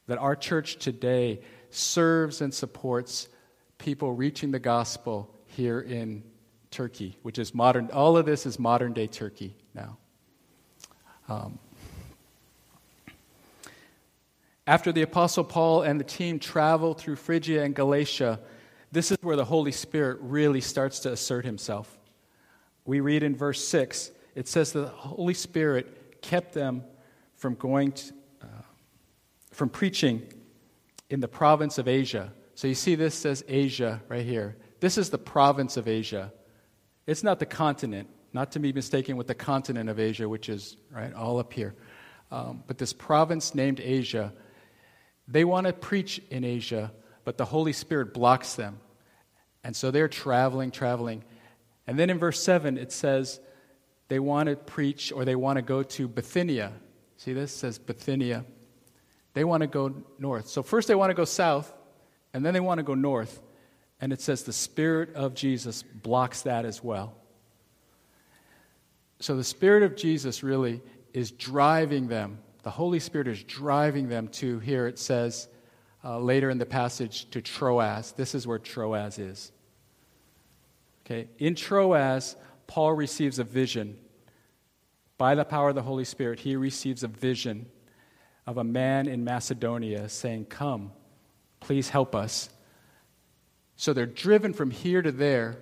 That 0.07 0.17
our 0.17 0.35
church 0.35 0.77
today 0.79 1.43
serves 1.71 2.41
and 2.41 2.53
supports 2.53 3.29
people 3.79 4.13
reaching 4.13 4.51
the 4.51 4.59
gospel 4.59 5.35
here 5.47 5.81
in 5.81 6.23
Turkey, 6.71 7.17
which 7.23 7.39
is 7.39 7.55
modern, 7.55 7.91
all 7.93 8.17
of 8.17 8.27
this 8.27 8.47
is 8.47 8.59
modern 8.59 8.93
day 8.93 9.07
Turkey 9.07 9.55
now. 9.75 9.97
Um, 11.29 11.59
after 14.67 14.93
the 14.93 15.03
Apostle 15.03 15.45
Paul 15.45 15.83
and 15.83 15.99
the 15.99 16.05
team 16.05 16.39
travel 16.39 16.95
through 16.95 17.17
Phrygia 17.17 17.65
and 17.65 17.75
Galatia, 17.75 18.39
this 18.93 19.11
is 19.11 19.19
where 19.23 19.37
the 19.37 19.45
Holy 19.45 19.73
Spirit 19.73 20.19
really 20.21 20.61
starts 20.61 21.01
to 21.01 21.13
assert 21.13 21.45
himself. 21.45 21.99
We 22.85 23.01
read 23.01 23.23
in 23.23 23.35
verse 23.37 23.67
6, 23.67 24.11
it 24.35 24.49
says 24.49 24.73
that 24.73 24.81
the 24.81 24.89
Holy 24.89 25.35
Spirit 25.35 26.23
kept 26.23 26.53
them 26.53 26.85
from 27.37 27.55
going 27.55 27.93
to, 27.93 28.13
uh, 28.43 28.47
from 29.51 29.69
preaching 29.71 30.23
in 31.11 31.21
the 31.21 31.29
province 31.29 31.77
of 31.77 31.89
Asia. 31.89 32.33
So 32.55 32.69
you 32.69 32.75
see, 32.75 32.95
this 32.95 33.15
says 33.15 33.45
Asia 33.49 34.01
right 34.09 34.25
here. 34.25 34.57
This 34.79 34.97
is 34.97 35.11
the 35.11 35.19
province 35.19 35.77
of 35.77 35.89
Asia. 35.89 36.33
It's 37.07 37.25
not 37.25 37.41
the 37.41 37.47
continent, 37.47 38.09
not 38.33 38.53
to 38.53 38.61
be 38.61 38.73
mistaken 38.73 39.17
with 39.17 39.27
the 39.27 39.35
continent 39.35 39.91
of 39.91 39.99
Asia, 39.99 40.29
which 40.29 40.49
is 40.49 40.77
right 40.91 41.13
all 41.13 41.39
up 41.39 41.53
here. 41.53 41.75
Um, 42.31 42.63
but 42.67 42.79
this 42.79 42.93
province 42.93 43.55
named 43.55 43.81
Asia, 43.81 44.33
they 45.27 45.45
want 45.45 45.67
to 45.67 45.73
preach 45.73 46.21
in 46.31 46.45
Asia, 46.45 46.93
but 47.25 47.37
the 47.37 47.45
Holy 47.45 47.73
Spirit 47.73 48.15
blocks 48.15 48.55
them. 48.55 48.79
And 49.65 49.75
so 49.75 49.91
they're 49.91 50.09
traveling, 50.09 50.71
traveling. 50.71 51.25
And 51.87 51.99
then 51.99 52.09
in 52.09 52.19
verse 52.19 52.43
7, 52.43 52.79
it 52.79 52.93
says 52.93 53.41
they 54.09 54.21
want 54.21 54.49
to 54.49 54.57
preach 54.57 55.13
or 55.13 55.25
they 55.25 55.37
want 55.37 55.57
to 55.57 55.63
go 55.63 55.83
to 55.83 56.09
Bithynia. 56.09 56.73
See 57.17 57.33
this? 57.33 57.53
It 57.53 57.59
says 57.59 57.79
Bithynia. 57.79 58.45
They 59.35 59.45
want 59.45 59.63
to 59.63 59.67
go 59.67 59.95
north. 60.19 60.49
So 60.49 60.63
first 60.63 60.89
they 60.89 60.95
want 60.95 61.11
to 61.11 61.15
go 61.15 61.25
south, 61.25 61.73
and 62.35 62.45
then 62.45 62.55
they 62.55 62.61
want 62.61 62.79
to 62.79 62.85
go 62.85 62.95
north. 62.95 63.41
And 64.01 64.13
it 64.13 64.21
says 64.21 64.43
the 64.43 64.53
Spirit 64.53 65.15
of 65.15 65.35
Jesus 65.35 65.83
blocks 65.83 66.43
that 66.43 66.65
as 66.65 66.83
well. 66.83 67.15
So 69.21 69.37
the 69.37 69.45
Spirit 69.45 69.83
of 69.83 69.97
Jesus 69.97 70.43
really 70.43 70.81
is 71.13 71.31
driving 71.31 72.09
them. 72.09 72.39
The 72.63 72.71
Holy 72.71 72.99
Spirit 72.99 73.29
is 73.29 73.43
driving 73.45 74.09
them 74.09 74.29
to, 74.29 74.59
here 74.61 74.87
it 74.87 74.99
says 74.99 75.49
uh, 76.03 76.19
later 76.19 76.51
in 76.51 76.59
the 76.59 76.67
passage, 76.67 77.29
to 77.31 77.43
Troas. 77.43 78.13
This 78.13 78.35
is 78.35 78.47
where 78.47 78.59
Troas 78.59 79.19
is. 79.19 79.53
Okay, 81.05 81.29
in 81.39 81.55
Troas, 81.55 82.37
Paul 82.67 82.95
receives 82.95 83.39
a 83.39 83.45
vision. 83.45 83.99
By 85.19 85.35
the 85.35 85.45
power 85.45 85.69
of 85.69 85.75
the 85.75 85.83
Holy 85.83 86.05
Spirit, 86.05 86.41
he 86.41 86.57
receives 86.57 87.03
a 87.03 87.09
vision 87.09 87.67
of 88.47 88.59
a 88.59 88.65
man 88.65 89.07
in 89.07 89.25
Macedonia 89.25 90.09
saying, 90.09 90.47
Come, 90.47 90.93
please 91.61 91.89
help 91.89 92.15
us. 92.15 92.49
So 93.77 93.93
they're 93.93 94.07
driven 94.07 94.53
from 94.53 94.71
here 94.71 95.03
to 95.03 95.13
there. 95.13 95.59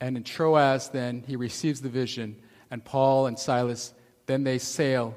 And 0.00 0.16
in 0.16 0.24
Troas, 0.24 0.90
then, 0.90 1.24
he 1.26 1.36
receives 1.36 1.80
the 1.80 1.88
vision. 1.88 2.36
And 2.70 2.84
Paul 2.84 3.26
and 3.26 3.38
Silas, 3.38 3.94
then 4.26 4.44
they 4.44 4.58
sail 4.58 5.16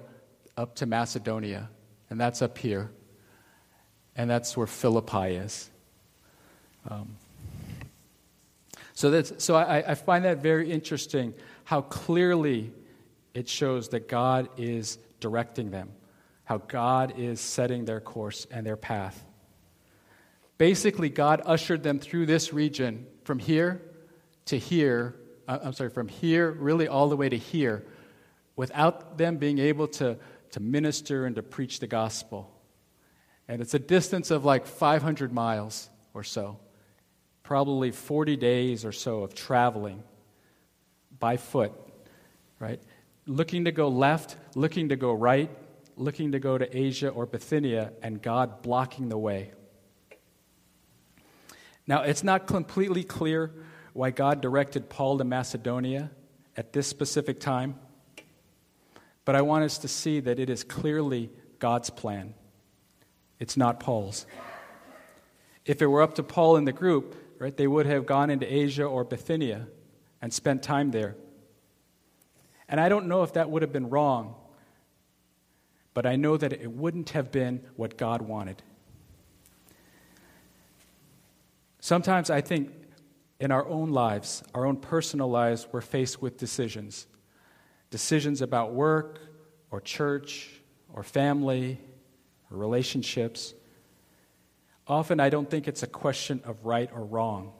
up 0.55 0.75
to 0.75 0.85
Macedonia. 0.85 1.69
And 2.09 2.19
that's 2.19 2.41
up 2.41 2.57
here. 2.57 2.91
And 4.15 4.29
that's 4.29 4.55
where 4.55 4.67
Philippi 4.67 5.35
is. 5.35 5.69
Um, 6.89 7.15
so 8.93 9.11
that's, 9.11 9.43
so 9.43 9.55
I, 9.55 9.91
I 9.91 9.95
find 9.95 10.25
that 10.25 10.39
very 10.39 10.69
interesting 10.69 11.33
how 11.63 11.81
clearly 11.81 12.71
it 13.33 13.47
shows 13.47 13.89
that 13.89 14.07
God 14.07 14.49
is 14.57 14.97
directing 15.19 15.71
them 15.71 15.89
how 16.49 16.57
God 16.57 17.13
is 17.15 17.39
setting 17.39 17.85
their 17.85 18.01
course 18.01 18.47
and 18.49 18.65
their 18.65 18.75
path. 18.75 19.23
Basically, 20.57 21.07
God 21.07 21.43
ushered 21.45 21.83
them 21.83 21.99
through 21.99 22.25
this 22.25 22.51
region 22.51 23.05
from 23.23 23.37
here 23.37 23.83
to 24.45 24.57
here. 24.57 25.15
Uh, 25.47 25.59
I'm 25.61 25.73
sorry, 25.73 25.91
from 25.91 26.07
here 26.07 26.49
really 26.49 26.87
all 26.87 27.07
the 27.07 27.15
way 27.15 27.29
to 27.29 27.37
here 27.37 27.85
without 28.55 29.19
them 29.19 29.37
being 29.37 29.59
able 29.59 29.89
to, 29.89 30.17
to 30.49 30.59
minister 30.59 31.27
and 31.27 31.35
to 31.35 31.43
preach 31.43 31.79
the 31.79 31.85
gospel. 31.85 32.51
And 33.47 33.61
it's 33.61 33.75
a 33.75 33.79
distance 33.79 34.31
of 34.31 34.43
like 34.43 34.65
500 34.65 35.31
miles 35.31 35.87
or 36.15 36.23
so. 36.23 36.57
probably 37.43 37.91
40 37.91 38.37
days 38.37 38.85
or 38.85 38.91
so 38.91 39.21
of 39.21 39.35
traveling 39.35 40.01
by 41.19 41.37
foot, 41.37 41.73
right? 42.57 42.81
Looking 43.27 43.65
to 43.65 43.71
go 43.71 43.87
left, 43.87 44.35
looking 44.55 44.89
to 44.89 44.95
go 44.95 45.13
right, 45.13 45.51
looking 45.99 46.31
to 46.31 46.39
go 46.39 46.57
to 46.57 46.77
Asia 46.77 47.09
or 47.09 47.25
Bithynia, 47.25 47.91
and 48.01 48.21
God 48.21 48.61
blocking 48.61 49.09
the 49.09 49.17
way. 49.17 49.51
Now, 51.85 52.03
it's 52.03 52.23
not 52.23 52.47
completely 52.47 53.03
clear 53.03 53.51
why 53.93 54.11
God 54.11 54.41
directed 54.41 54.89
Paul 54.89 55.17
to 55.17 55.23
Macedonia 55.23 56.11
at 56.55 56.71
this 56.71 56.87
specific 56.87 57.39
time, 57.39 57.75
but 59.25 59.35
I 59.35 59.41
want 59.41 59.65
us 59.65 59.77
to 59.79 59.87
see 59.87 60.19
that 60.21 60.39
it 60.39 60.49
is 60.49 60.63
clearly 60.63 61.31
God's 61.59 61.89
plan. 61.89 62.33
It's 63.39 63.57
not 63.57 63.79
Paul's. 63.79 64.25
If 65.65 65.81
it 65.81 65.87
were 65.87 66.01
up 66.01 66.15
to 66.15 66.23
Paul 66.23 66.55
and 66.55 66.67
the 66.67 66.71
group, 66.71 67.15
right, 67.39 67.55
they 67.55 67.67
would 67.67 67.85
have 67.85 68.05
gone 68.05 68.29
into 68.29 68.51
Asia 68.51 68.85
or 68.85 69.03
Bithynia 69.03 69.67
and 70.21 70.33
spent 70.33 70.63
time 70.63 70.91
there. 70.91 71.15
And 72.69 72.79
I 72.79 72.87
don't 72.87 73.07
know 73.07 73.23
if 73.23 73.33
that 73.33 73.49
would 73.49 73.63
have 73.63 73.73
been 73.73 73.89
wrong, 73.89 74.35
but 75.93 76.05
I 76.05 76.15
know 76.15 76.37
that 76.37 76.53
it 76.53 76.71
wouldn't 76.71 77.11
have 77.11 77.31
been 77.31 77.61
what 77.75 77.97
God 77.97 78.21
wanted. 78.21 78.61
Sometimes 81.79 82.29
I 82.29 82.41
think 82.41 82.71
in 83.39 83.51
our 83.51 83.67
own 83.67 83.91
lives, 83.91 84.43
our 84.53 84.65
own 84.65 84.77
personal 84.77 85.29
lives, 85.29 85.67
we're 85.71 85.81
faced 85.81 86.21
with 86.21 86.37
decisions 86.37 87.07
decisions 87.89 88.43
about 88.43 88.71
work 88.73 89.19
or 89.71 89.81
church 89.81 90.49
or 90.93 91.01
family 91.01 91.79
or 92.51 92.57
relationships. 92.57 93.55
Often 94.87 95.19
I 95.19 95.29
don't 95.29 95.49
think 95.49 95.67
it's 95.67 95.81
a 95.81 95.87
question 95.87 96.41
of 96.45 96.65
right 96.65 96.89
or 96.93 97.03
wrong. 97.03 97.51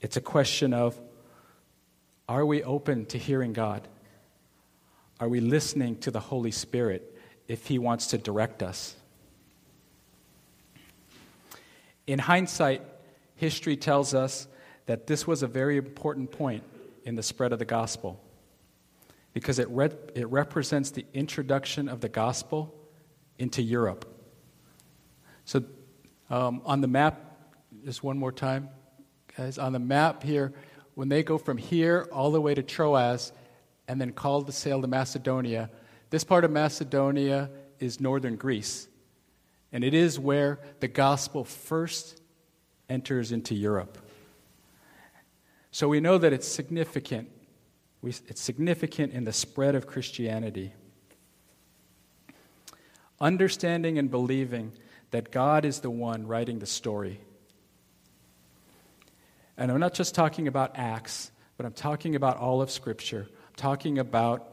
It's 0.00 0.16
a 0.16 0.20
question 0.20 0.72
of 0.72 1.00
are 2.28 2.44
we 2.44 2.62
open 2.62 3.06
to 3.06 3.18
hearing 3.18 3.52
God? 3.52 3.88
Are 5.20 5.28
we 5.28 5.40
listening 5.40 5.96
to 5.98 6.10
the 6.10 6.20
Holy 6.20 6.52
Spirit 6.52 7.16
if 7.48 7.66
He 7.66 7.78
wants 7.78 8.08
to 8.08 8.18
direct 8.18 8.62
us? 8.62 8.94
In 12.06 12.20
hindsight, 12.20 12.82
history 13.34 13.76
tells 13.76 14.14
us 14.14 14.46
that 14.86 15.06
this 15.06 15.26
was 15.26 15.42
a 15.42 15.46
very 15.46 15.76
important 15.76 16.30
point 16.30 16.62
in 17.04 17.16
the 17.16 17.22
spread 17.22 17.52
of 17.52 17.58
the 17.58 17.64
gospel 17.64 18.20
because 19.32 19.58
it, 19.58 19.68
re- 19.70 19.90
it 20.14 20.28
represents 20.28 20.90
the 20.90 21.04
introduction 21.12 21.88
of 21.88 22.00
the 22.00 22.08
gospel 22.08 22.74
into 23.38 23.60
Europe. 23.60 24.06
So, 25.44 25.64
um, 26.30 26.62
on 26.64 26.80
the 26.80 26.88
map, 26.88 27.20
just 27.84 28.02
one 28.02 28.18
more 28.18 28.32
time, 28.32 28.68
guys, 29.36 29.58
on 29.58 29.72
the 29.72 29.78
map 29.78 30.22
here, 30.22 30.52
when 30.94 31.08
they 31.08 31.22
go 31.22 31.38
from 31.38 31.56
here 31.56 32.08
all 32.12 32.30
the 32.30 32.40
way 32.40 32.54
to 32.54 32.62
Troas 32.62 33.32
and 33.88 34.00
then 34.00 34.12
called 34.12 34.46
to 34.46 34.52
sail 34.52 34.80
to 34.82 34.86
Macedonia, 34.86 35.70
this 36.10 36.22
part 36.22 36.44
of 36.44 36.50
Macedonia 36.50 37.50
is 37.80 38.00
northern 38.00 38.36
Greece. 38.36 38.86
And 39.72 39.82
it 39.82 39.94
is 39.94 40.18
where 40.18 40.60
the 40.80 40.88
gospel 40.88 41.44
first 41.44 42.20
enters 42.88 43.32
into 43.32 43.54
Europe. 43.54 43.98
So 45.70 45.88
we 45.88 46.00
know 46.00 46.18
that 46.18 46.32
it's 46.32 46.46
significant. 46.46 47.30
It's 48.02 48.40
significant 48.40 49.12
in 49.12 49.24
the 49.24 49.32
spread 49.32 49.74
of 49.74 49.86
Christianity. 49.86 50.72
Understanding 53.20 53.98
and 53.98 54.10
believing 54.10 54.72
that 55.10 55.30
God 55.30 55.64
is 55.64 55.80
the 55.80 55.90
one 55.90 56.26
writing 56.26 56.58
the 56.58 56.66
story. 56.66 57.20
And 59.56 59.72
I'm 59.72 59.80
not 59.80 59.94
just 59.94 60.14
talking 60.14 60.46
about 60.46 60.72
Acts, 60.76 61.30
but 61.56 61.66
I'm 61.66 61.72
talking 61.72 62.14
about 62.14 62.36
all 62.36 62.62
of 62.62 62.70
Scripture. 62.70 63.28
Talking 63.58 63.98
about 63.98 64.52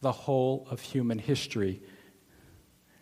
the 0.00 0.12
whole 0.12 0.66
of 0.70 0.80
human 0.80 1.18
history 1.18 1.82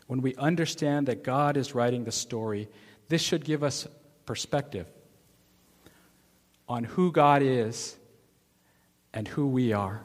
when 0.07 0.23
we 0.23 0.35
understand 0.35 1.09
that 1.09 1.23
God 1.23 1.57
is 1.57 1.75
writing 1.75 2.05
the 2.05 2.11
story, 2.11 2.69
this 3.09 3.21
should 3.21 3.45
give 3.45 3.63
us 3.63 3.87
perspective 4.25 4.87
on 6.69 6.85
who 6.85 7.13
God 7.13 7.43
is 7.43 7.97
and 9.13 9.29
who 9.29 9.47
we 9.47 9.73
are. 9.75 10.01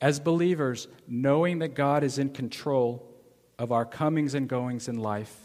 As 0.00 0.20
believers, 0.20 0.86
knowing 1.08 1.58
that 1.58 1.74
God 1.74 2.04
is 2.04 2.18
in 2.18 2.30
control 2.30 3.04
of 3.58 3.72
our 3.72 3.84
comings 3.84 4.34
and 4.34 4.48
goings 4.48 4.86
in 4.86 4.98
life, 4.98 5.36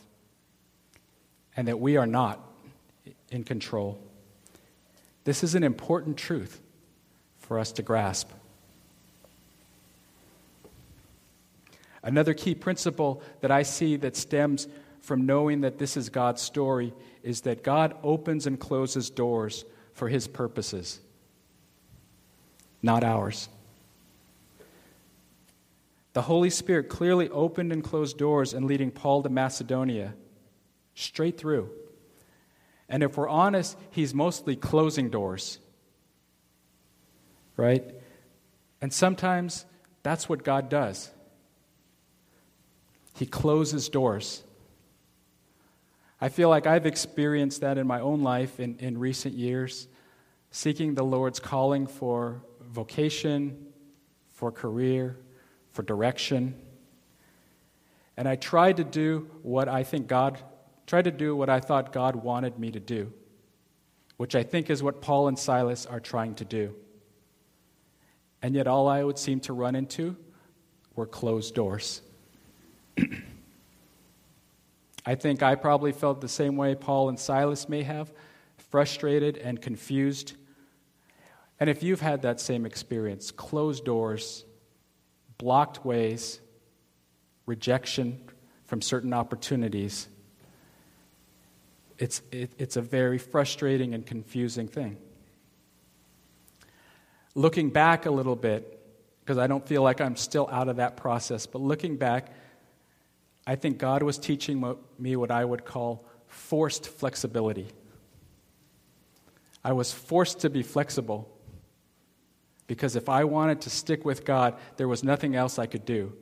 and 1.58 1.68
that 1.68 1.80
we 1.80 1.98
are 1.98 2.06
not 2.06 2.40
in 3.32 3.44
control, 3.44 4.00
this 5.24 5.44
is 5.44 5.56
an 5.56 5.64
important 5.64 6.18
truth 6.18 6.62
for 7.38 7.60
us 7.60 7.72
to 7.74 7.82
grasp. 7.82 8.30
Another 12.02 12.34
key 12.34 12.54
principle 12.54 13.22
that 13.42 13.52
I 13.52 13.64
see 13.64 13.96
that 13.98 14.18
stems 14.18 14.68
from 15.02 15.26
knowing 15.26 15.62
that 15.62 15.78
this 15.78 15.96
is 15.96 16.10
God's 16.10 16.42
story 16.42 16.94
is 17.24 17.42
that 17.42 17.64
God 17.64 17.96
opens 18.04 18.46
and 18.46 18.60
closes 18.60 19.10
doors 19.10 19.64
for 19.94 20.10
his 20.10 20.28
purposes, 20.28 21.00
not 22.82 23.04
ours. 23.04 23.48
The 26.14 26.24
Holy 26.24 26.50
Spirit 26.50 26.90
clearly 26.90 27.30
opened 27.30 27.72
and 27.72 27.84
closed 27.84 28.18
doors 28.18 28.54
in 28.54 28.68
leading 28.68 28.92
Paul 28.92 29.24
to 29.24 29.30
Macedonia, 29.30 30.14
straight 30.96 31.38
through. 31.38 31.70
And 32.90 33.04
if 33.04 33.18
we're 33.18 33.30
honest, 33.30 33.78
he's 33.92 34.14
mostly 34.14 34.56
closing 34.56 35.10
doors. 35.10 35.60
Right? 37.56 37.84
And 38.82 38.92
sometimes 38.92 39.66
that's 40.02 40.28
what 40.28 40.44
God 40.44 40.70
does. 40.70 41.12
He 43.16 43.26
closes 43.26 43.90
doors. 43.90 44.44
I 46.20 46.30
feel 46.30 46.50
like 46.50 46.66
I've 46.66 46.86
experienced 46.86 47.62
that 47.62 47.78
in 47.78 47.86
my 47.86 48.00
own 48.00 48.24
life 48.24 48.60
in, 48.60 48.78
in 48.80 48.98
recent 48.98 49.36
years, 49.36 49.88
seeking 50.52 50.96
the 50.96 51.04
Lord's 51.04 51.40
calling 51.40 51.86
for 51.86 52.42
vocation, 52.62 53.68
for 54.32 54.52
career, 54.52 55.18
for 55.72 55.84
direction. 55.84 56.56
And 58.16 58.28
I 58.28 58.36
tried 58.36 58.78
to 58.78 58.84
do 58.84 59.30
what 59.42 59.68
I 59.68 59.84
think 59.84 60.08
God, 60.08 60.40
tried 60.88 61.06
to 61.06 61.12
do 61.12 61.36
what 61.36 61.50
I 61.50 61.60
thought 61.60 61.92
God 61.94 62.16
wanted 62.16 62.60
me 62.60 62.72
to 62.72 62.80
do, 62.80 63.12
which 64.18 64.36
I 64.36 64.44
think 64.44 64.70
is 64.70 64.84
what 64.84 65.02
Paul 65.02 65.28
and 65.28 65.38
Silas 65.38 65.86
are 65.86 66.00
trying 66.00 66.36
to 66.36 66.46
do. 66.46 66.76
And 68.42 68.56
yet 68.56 68.68
all 68.68 68.88
I 68.88 69.04
would 69.04 69.18
seem 69.18 69.40
to 69.42 69.54
run 69.54 69.76
into 69.76 70.18
were 70.96 71.06
closed 71.06 71.56
doors. 71.56 72.02
I 75.06 75.16
think 75.16 75.44
I 75.44 75.56
probably 75.56 75.92
felt 75.92 76.22
the 76.22 76.28
same 76.28 76.56
way 76.56 76.76
Paul 76.76 77.10
and 77.10 77.20
Silas 77.20 77.68
may 77.68 77.84
have 77.84 78.12
frustrated 78.58 79.38
and 79.38 79.62
confused. 79.62 80.34
And 81.60 81.70
if 81.70 81.84
you've 81.84 82.02
had 82.02 82.22
that 82.24 82.40
same 82.40 82.66
experience, 82.66 83.32
closed 83.32 83.86
doors, 83.86 84.46
blocked 85.38 85.86
ways, 85.86 86.40
rejection 87.46 88.20
from 88.66 88.82
certain 88.82 89.14
opportunities, 89.14 90.08
it's, 91.98 92.22
it, 92.32 92.52
it's 92.58 92.78
a 92.78 92.82
very 92.82 93.18
frustrating 93.18 93.94
and 93.94 94.06
confusing 94.06 94.68
thing. 94.68 94.98
Looking 97.36 97.70
back 97.70 98.06
a 98.06 98.12
little 98.12 98.36
bit, 98.36 98.80
because 99.22 99.38
I 99.38 99.48
don't 99.48 99.66
feel 99.66 99.82
like 99.82 100.02
I'm 100.02 100.16
still 100.16 100.48
out 100.52 100.68
of 100.68 100.78
that 100.78 100.98
process, 100.98 101.46
but 101.46 101.62
looking 101.62 101.98
back, 101.98 102.32
I 103.46 103.56
think 103.56 103.78
God 103.78 104.04
was 104.04 104.18
teaching 104.18 104.76
me 105.00 105.16
what 105.16 105.32
I 105.32 105.44
would 105.44 105.66
call 105.66 106.06
forced 106.28 106.88
flexibility. 106.88 107.68
I 109.64 109.74
was 109.74 109.92
forced 109.92 110.42
to 110.42 110.50
be 110.50 110.64
flexible 110.64 111.30
because 112.68 112.96
if 112.96 113.10
I 113.10 113.24
wanted 113.24 113.62
to 113.62 113.70
stick 113.70 114.04
with 114.04 114.26
God, 114.26 114.56
there 114.78 114.88
was 114.88 115.04
nothing 115.04 115.36
else 115.36 115.60
I 115.60 115.66
could 115.66 115.86
do. 115.86 116.14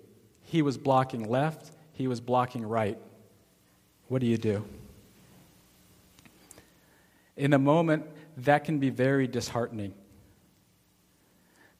He 0.43 0.61
was 0.61 0.77
blocking 0.77 1.29
left, 1.29 1.71
He 1.93 2.07
was 2.07 2.19
blocking 2.19 2.65
right. 2.65 2.97
What 4.07 4.21
do 4.21 4.27
you 4.27 4.37
do? 4.37 4.65
In 7.41 7.53
a 7.53 7.57
moment, 7.57 8.05
that 8.37 8.65
can 8.65 8.77
be 8.77 8.91
very 8.91 9.25
disheartening. 9.25 9.95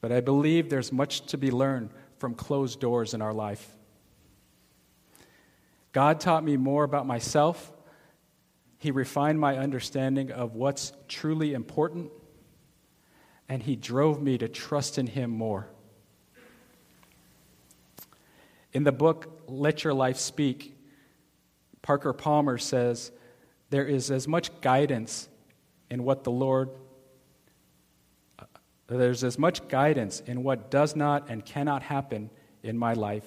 But 0.00 0.10
I 0.10 0.20
believe 0.20 0.68
there's 0.68 0.90
much 0.90 1.20
to 1.26 1.38
be 1.38 1.52
learned 1.52 1.90
from 2.18 2.34
closed 2.34 2.80
doors 2.80 3.14
in 3.14 3.22
our 3.22 3.32
life. 3.32 3.76
God 5.92 6.18
taught 6.18 6.42
me 6.42 6.56
more 6.56 6.82
about 6.82 7.06
myself. 7.06 7.70
He 8.78 8.90
refined 8.90 9.38
my 9.38 9.56
understanding 9.56 10.32
of 10.32 10.56
what's 10.56 10.92
truly 11.06 11.54
important. 11.54 12.10
And 13.48 13.62
He 13.62 13.76
drove 13.76 14.20
me 14.20 14.38
to 14.38 14.48
trust 14.48 14.98
in 14.98 15.06
Him 15.06 15.30
more. 15.30 15.68
In 18.72 18.82
the 18.82 18.90
book, 18.90 19.44
Let 19.46 19.84
Your 19.84 19.94
Life 19.94 20.16
Speak, 20.16 20.76
Parker 21.82 22.12
Palmer 22.12 22.58
says 22.58 23.12
there 23.70 23.86
is 23.86 24.10
as 24.10 24.26
much 24.26 24.60
guidance 24.60 25.28
in 25.92 26.04
what 26.04 26.24
the 26.24 26.30
Lord 26.30 26.70
uh, 28.38 28.44
there's 28.86 29.22
as 29.22 29.38
much 29.38 29.68
guidance 29.68 30.20
in 30.20 30.42
what 30.42 30.70
does 30.70 30.96
not 30.96 31.28
and 31.28 31.44
cannot 31.44 31.82
happen 31.82 32.30
in 32.62 32.78
my 32.78 32.94
life 32.94 33.26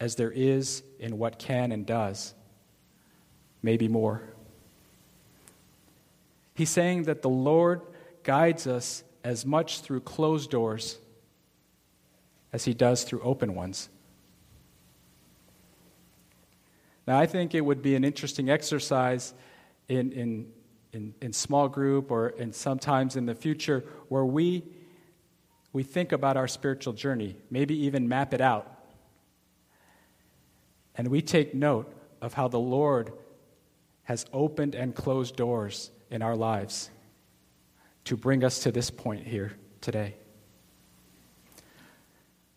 as 0.00 0.16
there 0.16 0.32
is 0.32 0.82
in 0.98 1.16
what 1.16 1.38
can 1.38 1.70
and 1.70 1.86
does. 1.86 2.34
Maybe 3.62 3.86
more. 3.86 4.20
He's 6.54 6.70
saying 6.70 7.04
that 7.04 7.22
the 7.22 7.28
Lord 7.28 7.82
guides 8.24 8.66
us 8.66 9.04
as 9.22 9.46
much 9.46 9.80
through 9.80 10.00
closed 10.00 10.50
doors 10.50 10.98
as 12.52 12.64
he 12.64 12.74
does 12.74 13.04
through 13.04 13.22
open 13.22 13.54
ones. 13.54 13.88
Now, 17.06 17.16
I 17.20 17.26
think 17.26 17.54
it 17.54 17.60
would 17.60 17.80
be 17.80 17.94
an 17.94 18.02
interesting 18.02 18.50
exercise 18.50 19.34
in, 19.88 20.10
in, 20.10 20.52
in, 20.96 21.14
in 21.20 21.32
small 21.32 21.68
group 21.68 22.10
or 22.10 22.30
in 22.30 22.52
sometimes 22.52 23.16
in 23.16 23.26
the 23.26 23.34
future 23.34 23.84
where 24.08 24.24
we, 24.24 24.64
we 25.72 25.82
think 25.82 26.10
about 26.10 26.38
our 26.38 26.48
spiritual 26.48 26.94
journey, 26.94 27.36
maybe 27.50 27.78
even 27.84 28.08
map 28.08 28.32
it 28.32 28.40
out. 28.40 28.72
And 30.96 31.08
we 31.08 31.20
take 31.20 31.54
note 31.54 31.92
of 32.22 32.32
how 32.32 32.48
the 32.48 32.58
Lord 32.58 33.12
has 34.04 34.24
opened 34.32 34.74
and 34.74 34.94
closed 34.94 35.36
doors 35.36 35.90
in 36.10 36.22
our 36.22 36.34
lives 36.34 36.90
to 38.04 38.16
bring 38.16 38.42
us 38.42 38.60
to 38.60 38.72
this 38.72 38.88
point 38.88 39.26
here 39.26 39.52
today. 39.82 40.14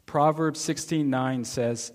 Proverbs 0.06 0.62
16:9 0.62 1.45
says, 1.45 1.91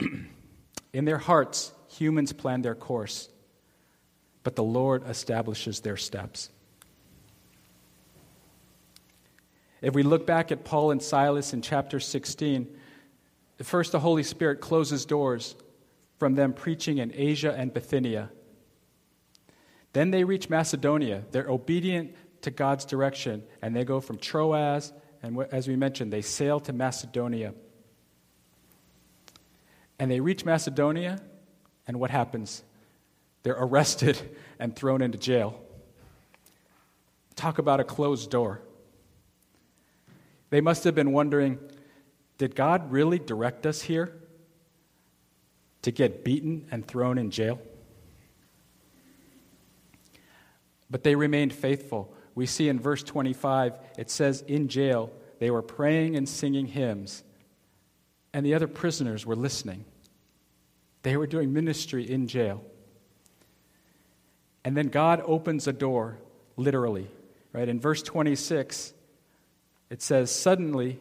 "In 0.92 1.04
their 1.04 1.18
hearts 1.18 1.72
humans 1.88 2.32
plan 2.32 2.62
their 2.62 2.74
course, 2.74 3.28
but 4.44 4.54
the 4.54 4.62
Lord 4.62 5.02
establishes 5.08 5.80
their 5.80 5.96
steps." 5.96 6.50
If 9.82 9.94
we 9.94 10.04
look 10.04 10.26
back 10.26 10.52
at 10.52 10.64
Paul 10.64 10.92
and 10.92 11.02
Silas 11.02 11.52
in 11.52 11.60
chapter 11.60 11.98
16, 11.98 12.68
first 13.58 13.92
the 13.92 14.00
Holy 14.00 14.22
Spirit 14.22 14.60
closes 14.60 15.04
doors 15.04 15.56
from 16.18 16.36
them 16.36 16.52
preaching 16.52 16.98
in 16.98 17.12
Asia 17.12 17.52
and 17.52 17.74
Bithynia. 17.74 18.30
Then 19.92 20.10
they 20.10 20.24
reach 20.24 20.48
Macedonia. 20.48 21.24
They're 21.32 21.50
obedient 21.50 22.14
to 22.42 22.50
God's 22.50 22.84
direction, 22.84 23.42
and 23.60 23.76
they 23.76 23.84
go 23.84 24.00
from 24.00 24.18
Troas, 24.18 24.92
and 25.22 25.40
as 25.52 25.68
we 25.68 25.76
mentioned, 25.76 26.12
they 26.12 26.22
sail 26.22 26.60
to 26.60 26.72
Macedonia. 26.72 27.54
And 29.98 30.10
they 30.10 30.20
reach 30.20 30.44
Macedonia, 30.44 31.20
and 31.86 32.00
what 32.00 32.10
happens? 32.10 32.62
They're 33.44 33.56
arrested 33.56 34.18
and 34.58 34.74
thrown 34.74 35.00
into 35.00 35.16
jail. 35.16 35.62
Talk 37.36 37.58
about 37.58 37.78
a 37.78 37.84
closed 37.84 38.30
door. 38.30 38.60
They 40.50 40.60
must 40.60 40.82
have 40.84 40.94
been 40.94 41.12
wondering 41.12 41.58
did 42.36 42.56
God 42.56 42.90
really 42.90 43.20
direct 43.20 43.64
us 43.64 43.82
here 43.82 44.12
to 45.82 45.92
get 45.92 46.24
beaten 46.24 46.66
and 46.72 46.84
thrown 46.84 47.16
in 47.16 47.30
jail? 47.30 47.60
But 50.90 51.04
they 51.04 51.14
remained 51.14 51.52
faithful. 51.52 52.12
We 52.34 52.46
see 52.46 52.68
in 52.68 52.80
verse 52.80 53.04
25, 53.04 53.74
it 53.98 54.10
says, 54.10 54.42
In 54.42 54.66
jail, 54.66 55.12
they 55.38 55.50
were 55.50 55.62
praying 55.62 56.16
and 56.16 56.28
singing 56.28 56.66
hymns, 56.66 57.22
and 58.32 58.44
the 58.44 58.54
other 58.54 58.66
prisoners 58.66 59.24
were 59.24 59.36
listening. 59.36 59.84
They 61.02 61.16
were 61.16 61.28
doing 61.28 61.52
ministry 61.52 62.10
in 62.10 62.26
jail. 62.26 62.64
And 64.64 64.76
then 64.76 64.88
God 64.88 65.22
opens 65.24 65.66
a 65.66 65.72
door, 65.72 66.18
literally. 66.56 67.08
Right? 67.52 67.68
In 67.68 67.78
verse 67.80 68.02
26, 68.02 68.92
it 69.90 70.02
says, 70.02 70.30
Suddenly 70.30 70.98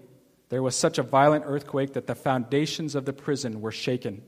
there 0.49 0.61
was 0.61 0.75
such 0.75 0.97
a 0.97 1.03
violent 1.03 1.45
earthquake 1.47 1.93
that 1.93 2.07
the 2.07 2.15
foundations 2.15 2.93
of 2.93 3.05
the 3.05 3.13
prison 3.13 3.61
were 3.61 3.71
shaken. 3.71 4.21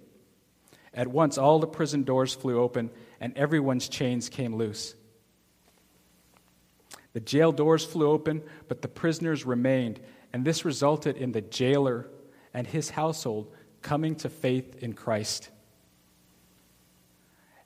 At 0.93 1.08
once, 1.08 1.38
all 1.38 1.60
the 1.60 1.67
prison 1.67 2.04
doors 2.04 2.34
flew 2.34 2.60
open, 2.60 2.89
and 3.19 3.38
everyone's 3.38 3.89
chains 3.89 4.30
came 4.30 4.56
loose. 4.56 4.95
The 7.13 7.19
jail 7.19 7.52
doors 7.52 7.86
flew 7.86 8.10
open, 8.10 8.41
but 8.67 8.82
the 8.82 8.88
prisoners 8.88 9.45
remained, 9.45 10.00
and 10.34 10.43
this 10.43 10.65
resulted 10.65 11.17
in 11.17 11.32
the 11.32 11.41
jailer 11.41 12.10
and 12.54 12.65
his 12.65 12.89
household 12.89 13.54
coming 13.82 14.15
to 14.15 14.30
faith 14.30 14.82
in 14.82 14.93
Christ. 14.93 15.50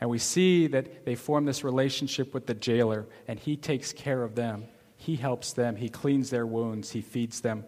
And 0.02 0.10
we 0.10 0.18
see 0.18 0.68
that 0.68 1.06
they 1.06 1.16
form 1.16 1.46
this 1.46 1.64
relationship 1.64 2.34
with 2.34 2.46
the 2.46 2.54
jailer, 2.54 3.08
and 3.28 3.38
he 3.38 3.58
takes 3.58 3.92
care 3.92 4.24
of 4.24 4.36
them. 4.36 4.66
He 4.96 5.16
helps 5.16 5.54
them, 5.54 5.76
he 5.76 5.90
cleans 5.90 6.30
their 6.30 6.46
wounds, 6.46 6.92
he 6.92 7.02
feeds 7.02 7.42
them. 7.42 7.66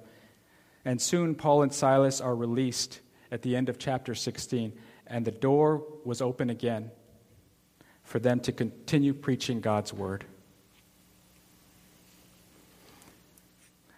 And 0.84 1.02
soon 1.02 1.36
Paul 1.36 1.64
and 1.64 1.74
Silas 1.74 2.22
are 2.22 2.36
released 2.36 3.02
at 3.32 3.42
the 3.42 3.56
end 3.56 3.70
of 3.70 3.78
chapter 3.80 4.16
16, 4.16 4.74
and 5.08 5.26
the 5.26 5.32
door 5.32 5.84
was 6.04 6.22
open 6.22 6.50
again 6.50 6.92
for 8.04 8.20
them 8.20 8.40
to 8.42 8.52
continue 8.52 9.14
preaching 9.14 9.62
God's 9.62 9.94
word. 9.94 10.26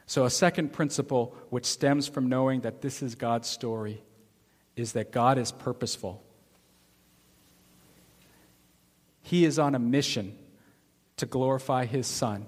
So, 0.06 0.26
a 0.26 0.30
second 0.30 0.74
principle, 0.74 1.36
which 1.50 1.66
stems 1.66 2.08
from 2.08 2.30
knowing 2.30 2.62
that 2.62 2.82
this 2.82 3.02
is 3.02 3.16
God's 3.16 3.48
story, 3.48 4.04
is 4.76 4.94
that 4.94 5.12
God 5.12 5.40
is 5.40 5.52
purposeful. 5.52 6.24
He 9.34 9.46
is 9.46 9.58
on 9.58 9.74
a 9.74 9.80
mission 9.80 10.38
to 11.18 11.26
glorify 11.26 11.88
His 11.88 12.06
Son 12.06 12.46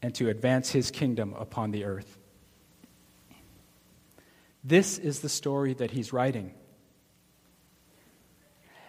and 0.00 0.14
to 0.14 0.28
advance 0.28 0.70
His 0.70 0.92
kingdom 0.92 1.34
upon 1.36 1.72
the 1.72 1.86
earth. 1.86 2.18
This 4.62 4.96
is 4.96 5.18
the 5.18 5.28
story 5.28 5.74
that 5.74 5.90
He's 5.90 6.12
writing. 6.12 6.54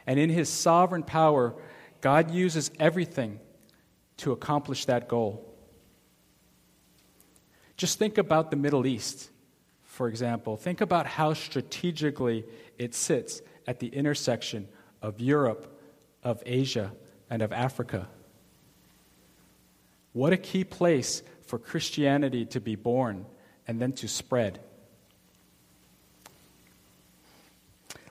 And 0.05 0.19
in 0.19 0.29
His 0.29 0.49
sovereign 0.49 1.01
power, 1.01 1.55
God 1.99 2.29
uses 2.29 2.69
everything 2.79 3.39
to 4.17 4.31
accomplish 4.31 4.85
that 4.85 5.07
goal. 5.07 5.51
Just 7.75 7.97
think 7.97 8.19
about 8.19 8.51
the 8.51 8.55
Middle 8.55 8.85
East, 8.85 9.31
for 9.83 10.07
example. 10.07 10.57
Think 10.57 10.81
about 10.81 11.07
how 11.07 11.33
strategically 11.33 12.45
it 12.77 12.93
sits 12.93 13.41
at 13.65 13.79
the 13.79 13.87
intersection 13.87 14.67
of 15.01 15.19
Europe, 15.19 15.73
of 16.27 16.43
Asia, 16.45 16.91
and 17.29 17.41
of 17.41 17.53
Africa. 17.53 18.05
What 20.11 20.33
a 20.33 20.37
key 20.37 20.65
place 20.65 21.23
for 21.45 21.57
Christianity 21.57 22.45
to 22.47 22.59
be 22.59 22.75
born 22.75 23.25
and 23.65 23.81
then 23.81 23.93
to 23.93 24.09
spread. 24.09 24.59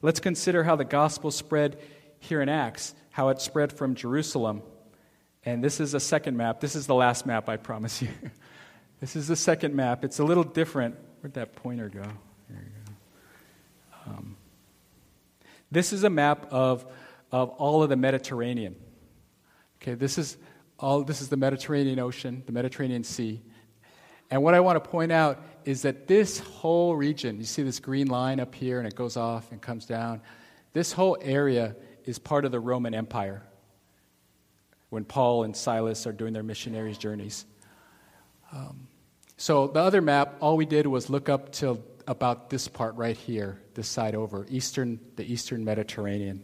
Let's 0.00 0.18
consider 0.18 0.64
how 0.64 0.76
the 0.76 0.85
gospel 0.87 1.31
spread 1.31 1.79
here 2.18 2.40
in 2.40 2.48
Acts, 2.48 2.94
how 3.11 3.29
it 3.29 3.42
spread 3.42 3.70
from 3.70 3.94
Jerusalem. 3.94 4.62
And 5.44 5.62
this 5.62 5.79
is 5.79 5.92
a 5.92 6.00
second 6.00 6.38
map. 6.38 6.61
This 6.61 6.74
is 6.74 6.87
the 6.87 6.94
last 6.94 7.26
map, 7.26 7.50
I 7.50 7.59
promise 7.59 8.00
you. 8.00 8.09
This 8.98 9.14
is 9.14 9.29
the 9.29 9.37
second 9.37 9.74
map. 9.74 10.07
It's 10.07 10.20
a 10.20 10.24
little 10.24 10.42
different. 10.42 10.96
Where'd 11.20 11.35
that 11.35 11.55
pointer 11.55 11.90
go? 11.90 12.00
There 12.00 12.62
you 12.64 12.70
go. 12.87 14.11
Um, 14.11 14.37
this 15.70 15.92
is 15.92 16.02
a 16.02 16.09
map 16.09 16.50
of, 16.50 16.87
of 17.42 17.51
all 17.51 17.83
of 17.83 17.90
the 17.90 17.96
Mediterranean. 17.96 18.77
Okay, 19.81 19.94
this 19.94 20.16
is 20.16 20.38
all 20.79 21.03
this 21.03 21.20
is 21.20 21.29
the 21.29 21.37
Mediterranean 21.37 21.99
Ocean, 21.99 22.42
the 22.46 22.53
Mediterranean 22.53 23.05
Sea. 23.05 23.42
And 24.31 24.42
what 24.42 24.55
I 24.55 24.61
want 24.61 24.83
to 24.83 24.90
point 24.90 25.12
out 25.12 25.42
is 25.64 25.83
that 25.83 26.09
this 26.09 26.38
whole 26.38 26.96
region, 26.96 27.38
you 27.38 27.44
see 27.44 27.62
this 27.62 27.79
green 27.79 28.09
line 28.09 28.40
up 28.40 28.55
here 28.55 28.79
and 28.79 28.88
it 28.88 28.94
goes 28.96 29.16
off 29.16 29.53
and 29.53 29.61
comes 29.61 29.87
down. 29.87 30.20
This 30.72 30.92
whole 30.92 31.16
area 31.20 31.77
is 32.05 32.18
part 32.18 32.44
of 32.44 32.53
the 32.53 32.59
Roman 32.59 32.94
Empire 32.94 33.42
when 34.88 35.05
Paul 35.05 35.44
and 35.44 35.55
Silas 35.55 36.07
are 36.07 36.12
doing 36.12 36.33
their 36.33 36.42
missionaries' 36.42 36.99
journeys. 36.99 37.44
Um, 38.53 38.88
so 39.37 39.68
the 39.68 39.81
other 39.81 40.01
map, 40.01 40.37
all 40.40 40.57
we 40.57 40.66
did 40.66 40.87
was 40.87 41.09
look 41.11 41.29
up 41.29 41.53
to 41.53 41.83
about 42.09 42.51
this 42.51 42.66
part 42.66 42.96
right 42.96 43.16
here, 43.16 43.61
this 43.75 43.88
side 43.88 44.14
over, 44.14 44.46
eastern, 44.49 44.99
the 45.16 45.31
eastern 45.31 45.64
Mediterranean. 45.64 46.42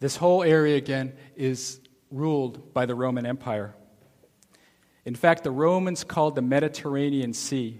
This 0.00 0.16
whole 0.16 0.42
area, 0.42 0.76
again, 0.76 1.12
is 1.36 1.80
ruled 2.10 2.72
by 2.72 2.86
the 2.86 2.94
Roman 2.94 3.26
Empire. 3.26 3.74
In 5.04 5.14
fact, 5.14 5.44
the 5.44 5.50
Romans 5.50 6.04
called 6.04 6.34
the 6.34 6.42
Mediterranean 6.42 7.32
Sea 7.32 7.78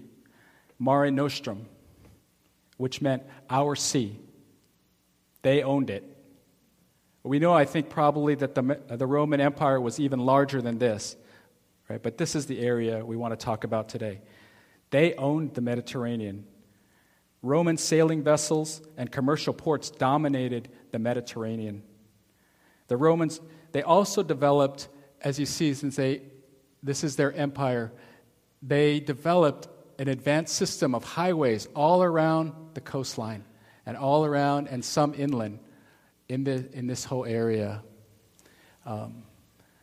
Mare 0.78 1.10
Nostrum, 1.10 1.66
which 2.76 3.02
meant 3.02 3.22
our 3.48 3.74
sea. 3.74 4.18
They 5.42 5.62
owned 5.62 5.90
it. 5.90 6.04
We 7.22 7.38
know, 7.38 7.52
I 7.52 7.64
think, 7.66 7.90
probably 7.90 8.34
that 8.36 8.54
the, 8.54 8.80
the 8.88 9.06
Roman 9.06 9.40
Empire 9.40 9.80
was 9.80 10.00
even 10.00 10.20
larger 10.20 10.62
than 10.62 10.78
this, 10.78 11.16
right? 11.88 12.02
But 12.02 12.16
this 12.16 12.34
is 12.34 12.46
the 12.46 12.60
area 12.60 13.04
we 13.04 13.16
want 13.16 13.38
to 13.38 13.44
talk 13.44 13.64
about 13.64 13.88
today. 13.88 14.20
They 14.90 15.14
owned 15.14 15.54
the 15.54 15.60
Mediterranean. 15.60 16.46
Roman 17.42 17.76
sailing 17.76 18.22
vessels 18.22 18.82
and 18.96 19.10
commercial 19.10 19.52
ports 19.52 19.90
dominated 19.90 20.70
the 20.92 20.98
Mediterranean. 20.98 21.82
The 22.90 22.96
Romans, 22.96 23.40
they 23.70 23.82
also 23.82 24.24
developed, 24.24 24.88
as 25.20 25.38
you 25.38 25.46
see, 25.46 25.74
since 25.74 25.94
they, 25.94 26.22
this 26.82 27.04
is 27.04 27.14
their 27.14 27.32
empire, 27.32 27.92
they 28.62 28.98
developed 28.98 29.68
an 30.00 30.08
advanced 30.08 30.56
system 30.56 30.96
of 30.96 31.04
highways 31.04 31.68
all 31.76 32.02
around 32.02 32.52
the 32.74 32.80
coastline 32.80 33.44
and 33.86 33.96
all 33.96 34.24
around 34.24 34.66
and 34.66 34.84
some 34.84 35.14
inland 35.14 35.60
in, 36.28 36.42
the, 36.42 36.68
in 36.76 36.88
this 36.88 37.04
whole 37.04 37.24
area. 37.24 37.80
Um, 38.84 39.22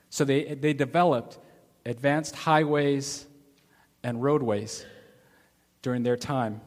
so 0.10 0.26
they, 0.26 0.56
they 0.56 0.74
developed 0.74 1.40
advanced 1.86 2.36
highways 2.36 3.26
and 4.04 4.22
roadways 4.22 4.86
during 5.82 6.04
their 6.04 6.18
time. 6.18 6.60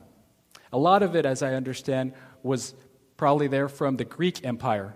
A 0.73 0.79
lot 0.79 1.03
of 1.03 1.15
it, 1.15 1.27
as 1.27 1.43
I 1.43 1.53
understand, 1.53 2.15
was 2.43 2.73
probably 3.19 3.47
there 3.47 3.69
from 3.69 3.99
the 3.99 4.07
Greek 4.07 4.43
Empire, 4.43 4.95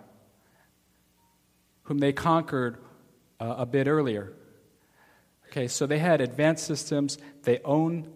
whom 1.85 1.99
they 1.99 2.13
conquered 2.13 2.79
uh, 3.41 3.55
a 3.59 3.67
bit 3.67 3.87
earlier. 3.87 4.33
Okay, 5.49 5.69
so 5.69 5.87
they 5.87 5.99
had 5.99 6.21
advanced 6.21 6.67
systems, 6.67 7.17
they 7.45 7.61
owned 7.65 8.11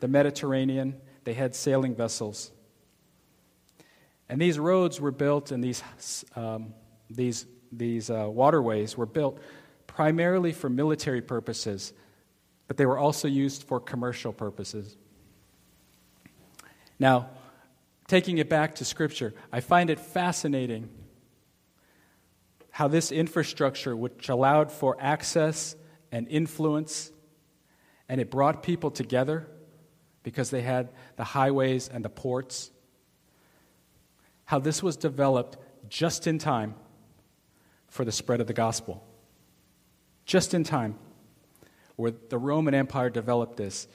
the 0.00 0.08
Mediterranean, 0.08 0.96
they 1.24 1.34
had 1.34 1.54
sailing 1.54 1.94
vessels. 1.94 2.50
And 4.28 4.40
these 4.40 4.58
roads 4.58 5.00
were 5.00 5.10
built, 5.10 5.50
and 5.50 5.62
these, 5.62 5.82
um, 6.36 6.72
these, 7.10 7.46
these 7.72 8.10
uh, 8.10 8.28
waterways 8.30 8.96
were 8.96 9.06
built 9.06 9.38
primarily 9.86 10.52
for 10.52 10.70
military 10.70 11.20
purposes, 11.20 11.92
but 12.68 12.76
they 12.76 12.86
were 12.86 12.96
also 12.96 13.26
used 13.26 13.64
for 13.64 13.80
commercial 13.80 14.32
purposes. 14.32 14.96
Now, 16.98 17.30
taking 18.06 18.38
it 18.38 18.48
back 18.48 18.76
to 18.76 18.84
Scripture, 18.84 19.34
I 19.52 19.60
find 19.60 19.90
it 19.90 19.98
fascinating 19.98 20.88
how 22.80 22.88
this 22.88 23.12
infrastructure, 23.12 23.94
which 23.94 24.30
allowed 24.30 24.72
for 24.72 24.96
access 24.98 25.76
and 26.10 26.26
influence, 26.28 27.12
and 28.08 28.22
it 28.22 28.30
brought 28.30 28.62
people 28.62 28.90
together 28.90 29.46
because 30.22 30.48
they 30.48 30.62
had 30.62 30.88
the 31.16 31.24
highways 31.24 31.90
and 31.90 32.02
the 32.02 32.08
ports, 32.08 32.70
how 34.46 34.58
this 34.58 34.82
was 34.82 34.96
developed 34.96 35.58
just 35.90 36.26
in 36.26 36.38
time 36.38 36.74
for 37.88 38.06
the 38.06 38.10
spread 38.10 38.40
of 38.40 38.46
the 38.46 38.54
gospel. 38.54 39.06
Just 40.24 40.54
in 40.54 40.64
time, 40.64 40.98
where 41.96 42.12
the 42.30 42.38
Roman 42.38 42.72
Empire 42.72 43.10
developed 43.10 43.58
this 43.58 43.88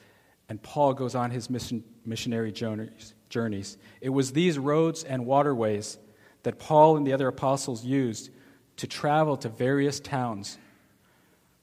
and 0.48 0.62
Paul 0.62 0.94
goes 0.94 1.16
on 1.16 1.32
his 1.32 1.50
mission, 1.50 1.84
missionary 2.06 2.52
journeys. 2.52 3.78
It 4.00 4.10
was 4.10 4.34
these 4.34 4.60
roads 4.60 5.04
and 5.04 5.26
waterways 5.26 5.98
that 6.44 6.60
Paul 6.60 6.98
and 6.98 7.08
the 7.08 7.14
other 7.14 7.28
apostles 7.28 7.84
used 7.84 8.30
to 8.78 8.88
travel 8.88 9.38
to 9.38 9.50
various 9.50 10.00
towns 10.00 10.58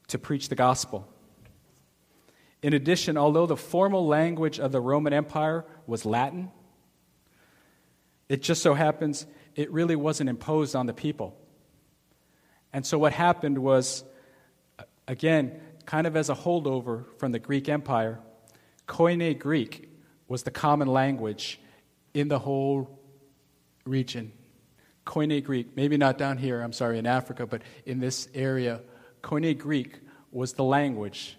to 0.07 0.17
preach 0.17 0.49
the 0.49 0.55
gospel. 0.55 1.07
In 2.61 2.73
addition, 2.73 3.17
although 3.17 3.45
the 3.45 3.57
formal 3.57 4.07
language 4.07 4.59
of 4.59 4.71
the 4.71 4.79
Roman 4.79 5.13
Empire 5.13 5.65
was 5.85 6.05
Latin, 6.05 6.51
it 8.29 8.41
just 8.41 8.61
so 8.61 8.73
happens 8.73 9.25
it 9.55 9.71
really 9.71 9.95
wasn't 9.95 10.29
imposed 10.29 10.75
on 10.75 10.85
the 10.85 10.93
people. 10.93 11.37
And 12.71 12.85
so 12.85 12.97
what 12.97 13.13
happened 13.13 13.59
was, 13.59 14.03
again, 15.07 15.59
kind 15.85 16.07
of 16.07 16.15
as 16.15 16.29
a 16.29 16.35
holdover 16.35 17.05
from 17.17 17.31
the 17.31 17.39
Greek 17.39 17.69
Empire, 17.69 18.19
Koine 18.87 19.37
Greek 19.37 19.89
was 20.27 20.43
the 20.43 20.51
common 20.51 20.87
language 20.87 21.59
in 22.13 22.27
the 22.27 22.39
whole 22.39 22.99
region. 23.85 24.31
Koine 25.05 25.43
Greek, 25.43 25.75
maybe 25.75 25.97
not 25.97 26.17
down 26.17 26.37
here, 26.37 26.61
I'm 26.61 26.73
sorry, 26.73 26.97
in 26.97 27.05
Africa, 27.05 27.45
but 27.45 27.61
in 27.85 27.99
this 27.99 28.27
area, 28.33 28.81
Koine 29.21 29.57
Greek 29.57 29.99
was 30.31 30.53
the 30.53 30.63
language 30.63 31.37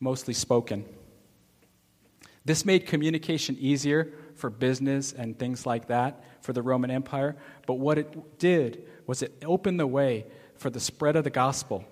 mostly 0.00 0.34
spoken. 0.34 0.84
This 2.44 2.64
made 2.64 2.86
communication 2.86 3.56
easier 3.58 4.12
for 4.36 4.48
business 4.50 5.12
and 5.12 5.38
things 5.38 5.66
like 5.66 5.88
that 5.88 6.24
for 6.40 6.52
the 6.52 6.62
Roman 6.62 6.90
Empire, 6.90 7.36
but 7.66 7.74
what 7.74 7.98
it 7.98 8.38
did 8.38 8.86
was 9.06 9.22
it 9.22 9.34
opened 9.44 9.80
the 9.80 9.86
way 9.86 10.26
for 10.54 10.70
the 10.70 10.80
spread 10.80 11.16
of 11.16 11.24
the 11.24 11.30
gospel 11.30 11.84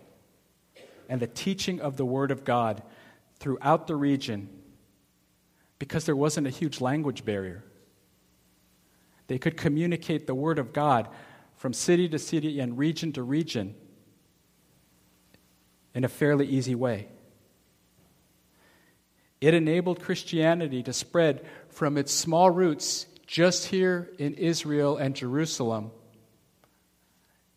and 1.09 1.21
the 1.21 1.27
teaching 1.27 1.81
of 1.81 1.97
the 1.97 2.05
Word 2.05 2.31
of 2.31 2.45
God 2.45 2.83
throughout 3.39 3.87
the 3.87 3.97
region 3.97 4.49
because 5.79 6.05
there 6.05 6.17
wasn't 6.17 6.47
a 6.47 6.51
huge 6.51 6.81
language 6.81 7.25
barrier. 7.25 7.65
They 9.27 9.39
could 9.39 9.57
communicate 9.57 10.27
the 10.27 10.35
Word 10.35 10.59
of 10.59 10.73
God 10.73 11.09
from 11.57 11.73
city 11.73 12.09
to 12.09 12.19
city 12.19 12.61
and 12.61 12.79
region 12.79 13.13
to 13.13 13.23
region 13.23 13.75
in 15.95 16.05
a 16.05 16.09
fairly 16.09 16.47
easy 16.47 16.75
way. 16.75 17.09
It 19.41 19.55
enabled 19.55 20.01
Christianity 20.01 20.83
to 20.83 20.93
spread 20.93 21.47
from 21.69 21.97
its 21.97 22.13
small 22.13 22.51
roots 22.51 23.07
just 23.27 23.67
here 23.67 24.11
in 24.19 24.35
Israel 24.35 24.97
and 24.97 25.15
Jerusalem. 25.15 25.91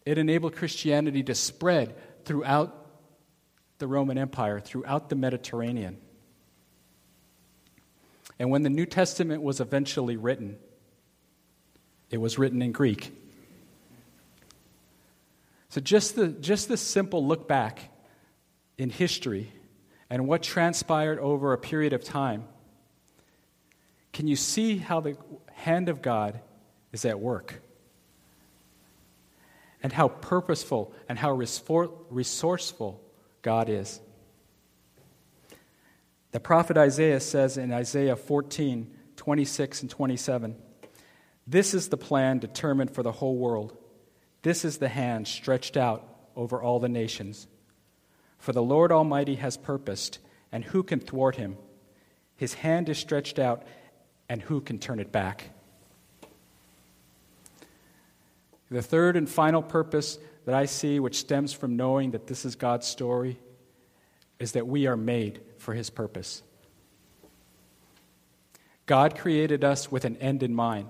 It 0.05 0.17
enabled 0.17 0.55
Christianity 0.55 1.23
to 1.23 1.35
spread 1.35 1.95
throughout 2.25 2.75
the 3.77 3.87
Roman 3.87 4.17
Empire, 4.17 4.59
throughout 4.59 5.09
the 5.09 5.15
Mediterranean. 5.15 5.97
And 8.39 8.49
when 8.49 8.63
the 8.63 8.69
New 8.69 8.85
Testament 8.85 9.41
was 9.41 9.59
eventually 9.59 10.17
written, 10.17 10.57
it 12.09 12.17
was 12.17 12.37
written 12.37 12.61
in 12.61 12.71
Greek. 12.71 13.15
So, 15.69 15.79
just 15.79 16.15
the, 16.15 16.29
just 16.29 16.67
the 16.67 16.77
simple 16.77 17.25
look 17.25 17.47
back 17.47 17.91
in 18.77 18.89
history 18.89 19.51
and 20.09 20.27
what 20.27 20.41
transpired 20.41 21.19
over 21.19 21.53
a 21.53 21.57
period 21.57 21.93
of 21.93 22.03
time, 22.03 22.45
can 24.11 24.27
you 24.27 24.35
see 24.35 24.77
how 24.77 24.99
the 24.99 25.15
hand 25.53 25.87
of 25.89 26.01
God 26.01 26.39
is 26.91 27.05
at 27.05 27.19
work? 27.19 27.61
And 29.83 29.93
how 29.93 30.07
purposeful 30.07 30.93
and 31.07 31.17
how 31.17 31.31
resourceful 31.31 33.01
God 33.41 33.69
is. 33.69 34.01
The 36.31 36.39
prophet 36.39 36.77
Isaiah 36.77 37.19
says 37.19 37.57
in 37.57 37.71
Isaiah 37.71 38.15
14, 38.15 38.93
26 39.15 39.81
and 39.81 39.89
27, 39.89 40.55
This 41.49 41.73
is 41.73 41.89
the 41.89 41.97
plan 41.97 42.37
determined 42.37 42.91
for 42.91 43.01
the 43.01 43.11
whole 43.11 43.35
world. 43.35 43.75
This 44.43 44.63
is 44.63 44.77
the 44.77 44.87
hand 44.87 45.27
stretched 45.27 45.77
out 45.77 46.07
over 46.35 46.61
all 46.61 46.79
the 46.79 46.87
nations. 46.87 47.47
For 48.37 48.53
the 48.53 48.61
Lord 48.61 48.91
Almighty 48.91 49.33
has 49.35 49.57
purposed, 49.57 50.19
and 50.51 50.63
who 50.63 50.83
can 50.83 50.99
thwart 50.99 51.37
him? 51.37 51.57
His 52.35 52.53
hand 52.53 52.87
is 52.87 52.99
stretched 52.99 53.39
out, 53.39 53.63
and 54.29 54.43
who 54.43 54.61
can 54.61 54.77
turn 54.77 54.99
it 54.99 55.11
back? 55.11 55.49
The 58.69 58.83
third 58.83 59.17
and 59.17 59.27
final 59.27 59.63
purpose 59.63 60.19
that 60.45 60.53
I 60.53 60.65
see, 60.65 60.99
which 60.99 61.17
stems 61.17 61.51
from 61.51 61.75
knowing 61.75 62.11
that 62.11 62.27
this 62.27 62.45
is 62.45 62.55
God's 62.55 62.85
story, 62.85 63.39
is 64.37 64.51
that 64.51 64.67
we 64.67 64.85
are 64.85 64.95
made 64.95 65.41
for 65.57 65.73
His 65.73 65.89
purpose. 65.89 66.43
God 68.85 69.17
created 69.17 69.63
us 69.63 69.91
with 69.91 70.05
an 70.05 70.15
end 70.17 70.43
in 70.43 70.53
mind. 70.53 70.89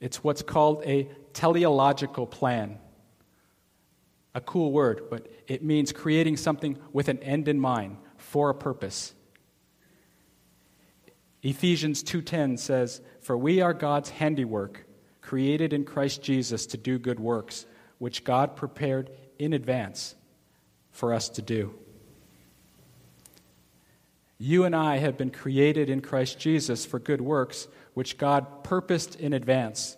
It's 0.00 0.22
what's 0.22 0.42
called 0.42 0.82
a 0.84 1.08
teleological 1.32 2.26
plan. 2.26 2.78
A 4.34 4.40
cool 4.40 4.72
word, 4.72 5.04
but 5.10 5.30
it 5.46 5.62
means 5.62 5.92
creating 5.92 6.36
something 6.36 6.78
with 6.92 7.08
an 7.08 7.18
end 7.20 7.48
in 7.48 7.58
mind 7.58 7.96
for 8.16 8.50
a 8.50 8.54
purpose. 8.54 9.14
Ephesians 11.42 12.02
2:10 12.02 12.56
says, 12.56 13.00
"For 13.20 13.38
we 13.38 13.60
are 13.60 13.72
God's 13.72 14.10
handiwork, 14.10 14.86
created 15.20 15.72
in 15.72 15.84
Christ 15.84 16.22
Jesus 16.22 16.66
to 16.66 16.76
do 16.76 16.98
good 16.98 17.18
works, 17.18 17.66
which 17.98 18.24
God 18.24 18.56
prepared 18.56 19.10
in 19.38 19.52
advance 19.52 20.14
for 20.90 21.12
us 21.12 21.28
to 21.30 21.42
do. 21.42 21.74
You 24.38 24.64
and 24.64 24.74
I 24.74 24.98
have 24.98 25.16
been 25.16 25.30
created 25.30 25.88
in 25.88 26.00
Christ 26.00 26.38
Jesus 26.38 26.84
for 26.84 26.98
good 26.98 27.20
works, 27.20 27.68
which 27.96 28.18
God 28.18 28.62
purposed 28.62 29.18
in 29.18 29.32
advance 29.32 29.96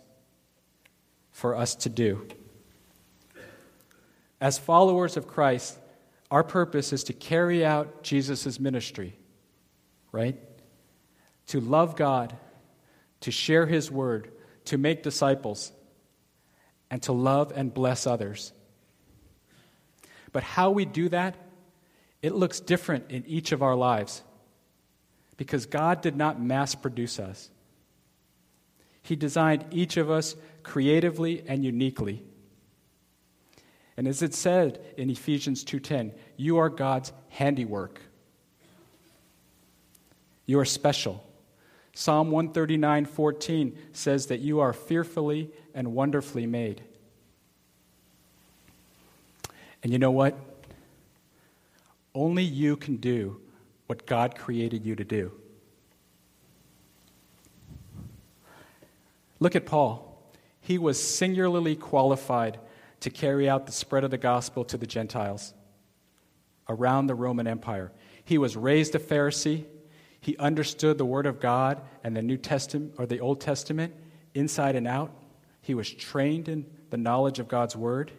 for 1.31 1.53
us 1.53 1.75
to 1.75 1.89
do. 1.89 2.25
As 4.39 4.57
followers 4.57 5.17
of 5.17 5.27
Christ, 5.27 5.77
our 6.31 6.45
purpose 6.45 6.93
is 6.93 7.03
to 7.03 7.13
carry 7.13 7.65
out 7.65 8.01
Jesus' 8.01 8.57
ministry, 8.57 9.17
right? 10.13 10.37
To 11.47 11.59
love 11.59 11.97
God, 11.97 12.37
to 13.19 13.31
share 13.31 13.65
His 13.65 13.91
word, 13.91 14.31
to 14.63 14.77
make 14.77 15.03
disciples 15.03 15.73
and 16.89 17.01
to 17.03 17.11
love 17.11 17.51
and 17.53 17.73
bless 17.73 18.07
others. 18.07 18.53
But 20.31 20.43
how 20.43 20.71
we 20.71 20.85
do 20.85 21.09
that, 21.09 21.35
it 22.21 22.33
looks 22.33 22.61
different 22.61 23.11
in 23.11 23.25
each 23.25 23.51
of 23.51 23.61
our 23.61 23.75
lives 23.75 24.23
because 25.35 25.65
God 25.65 25.99
did 25.99 26.15
not 26.15 26.41
mass 26.41 26.75
produce 26.75 27.19
us. 27.19 27.49
He 29.09 29.15
designed 29.15 29.65
each 29.71 29.97
of 29.97 30.11
us 30.11 30.35
creatively 30.61 31.43
and 31.47 31.65
uniquely. 31.65 32.21
And 33.97 34.07
as 34.07 34.21
it 34.21 34.35
said 34.35 34.79
in 34.97 35.09
Ephesians 35.09 35.63
2:10, 35.63 36.13
you 36.37 36.57
are 36.57 36.69
God's 36.69 37.11
handiwork. 37.29 38.01
You 40.45 40.59
are 40.59 40.65
special. 40.65 41.27
Psalm 41.95 42.29
139:14 42.29 43.75
says 43.93 44.27
that 44.27 44.41
you 44.41 44.59
are 44.59 44.73
fearfully 44.73 45.49
and 45.73 45.95
wonderfully 45.95 46.45
made. 46.45 46.83
And 49.81 49.91
you 49.91 49.97
know 49.97 50.11
what? 50.11 50.37
Only 52.13 52.43
you 52.43 52.77
can 52.77 52.97
do 52.97 53.41
what 53.87 54.05
God 54.05 54.37
created 54.37 54.85
you 54.85 54.95
to 54.95 55.03
do. 55.03 55.31
Look 59.39 59.55
at 59.55 59.65
Paul. 59.65 60.05
He 60.59 60.77
was 60.77 61.01
singularly 61.01 61.75
qualified 61.75 62.59
to 62.99 63.09
carry 63.09 63.49
out 63.49 63.65
the 63.65 63.71
spread 63.71 64.03
of 64.03 64.11
the 64.11 64.17
gospel 64.17 64.65
to 64.65 64.77
the 64.77 64.87
Gentiles 64.87 65.53
around 66.67 67.07
the 67.07 67.15
Roman 67.15 67.47
Empire. 67.47 67.91
He 68.23 68.37
was 68.37 68.57
raised 68.57 68.93
a 68.95 68.99
Pharisee. 68.99 69.65
He 70.19 70.37
understood 70.37 70.97
the 70.97 71.05
Word 71.05 71.25
of 71.25 71.39
God 71.39 71.81
and 72.03 72.15
the 72.15 72.21
New 72.21 72.37
Testament 72.37 72.93
or 72.97 73.05
the 73.05 73.21
Old 73.21 73.39
Testament 73.41 73.93
inside 74.33 74.75
and 74.75 74.87
out. 74.87 75.11
He 75.61 75.73
was 75.73 75.89
trained 75.89 76.49
in 76.49 76.65
the 76.89 76.97
knowledge 76.97 77.39
of 77.39 77.47
God's 77.47 77.75
Word. 77.75 78.11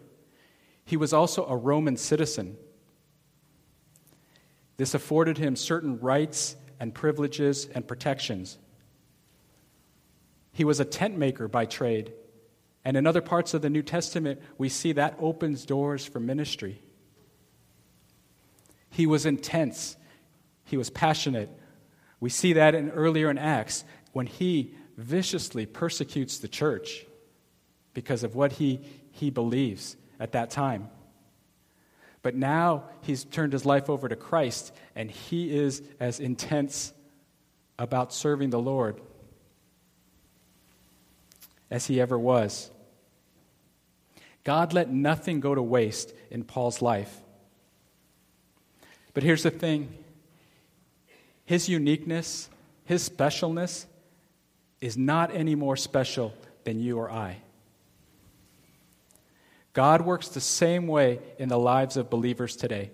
He 0.85 0.97
was 0.97 1.13
also 1.13 1.47
a 1.47 1.57
Roman 1.57 1.97
citizen. 1.97 2.57
This 4.77 4.95
afforded 4.95 5.37
him 5.39 5.57
certain 5.57 6.01
rights 6.01 6.57
and 6.81 6.95
privileges 6.95 7.69
and 7.75 7.87
protections. 7.87 8.59
He 10.53 10.65
was 10.65 10.81
a 10.81 10.85
tent 10.85 11.17
maker 11.17 11.49
by 11.49 11.67
trade. 11.67 12.13
And 12.85 12.97
in 12.97 13.07
other 13.07 13.21
parts 13.21 13.55
of 13.55 13.63
the 13.63 13.71
New 13.71 13.83
Testament, 13.83 14.41
we 14.59 14.69
see 14.69 14.93
that 14.93 15.17
opens 15.21 15.67
doors 15.67 16.07
for 16.07 16.21
ministry. 16.21 16.83
He 18.91 19.07
was 19.07 19.27
intense, 19.27 19.97
he 20.65 20.77
was 20.77 20.91
passionate. 20.91 21.51
We 22.19 22.29
see 22.29 22.55
that 22.55 22.75
in 22.75 22.91
earlier 22.91 23.31
in 23.31 23.39
Acts 23.39 23.85
when 24.13 24.27
he 24.27 24.75
viciously 24.97 25.65
persecutes 25.65 26.39
the 26.39 26.49
church 26.49 27.07
because 27.95 28.25
of 28.25 28.35
what 28.35 28.53
he, 28.53 28.81
he 29.13 29.31
believes 29.31 29.97
at 30.19 30.33
that 30.33 30.51
time. 30.51 30.91
But 32.23 32.35
now 32.35 32.85
he's 33.01 33.25
turned 33.25 33.55
his 33.55 33.65
life 33.65 33.89
over 33.89 34.07
to 34.09 34.17
Christ, 34.17 34.75
and 34.95 35.11
he 35.11 35.57
is 35.57 35.83
as 35.99 36.21
intense 36.21 36.93
about 37.79 38.13
serving 38.13 38.51
the 38.51 38.59
Lord 38.59 39.01
as 41.71 41.87
he 41.87 42.01
ever 42.01 42.19
was. 42.19 42.71
God 44.45 44.73
let 44.73 44.91
nothing 44.91 45.41
go 45.41 45.55
to 45.55 45.63
waste 45.63 46.13
in 46.31 46.45
Paul's 46.45 46.83
life. 46.83 47.15
But 49.13 49.23
here's 49.23 49.43
the 49.43 49.51
thing 49.51 49.93
his 51.45 51.69
uniqueness, 51.69 52.49
his 52.85 53.09
specialness, 53.09 53.87
is 54.81 54.97
not 54.97 55.35
any 55.35 55.55
more 55.55 55.77
special 55.77 56.33
than 56.65 56.81
you 56.81 56.99
or 56.99 57.11
I. 57.11 57.39
God 59.73 60.03
works 60.03 60.29
the 60.29 60.41
same 60.41 60.87
way 60.87 61.21
in 61.39 61.49
the 61.49 61.59
lives 61.59 61.97
of 61.97 62.11
believers 62.11 62.57
today. 62.57 62.91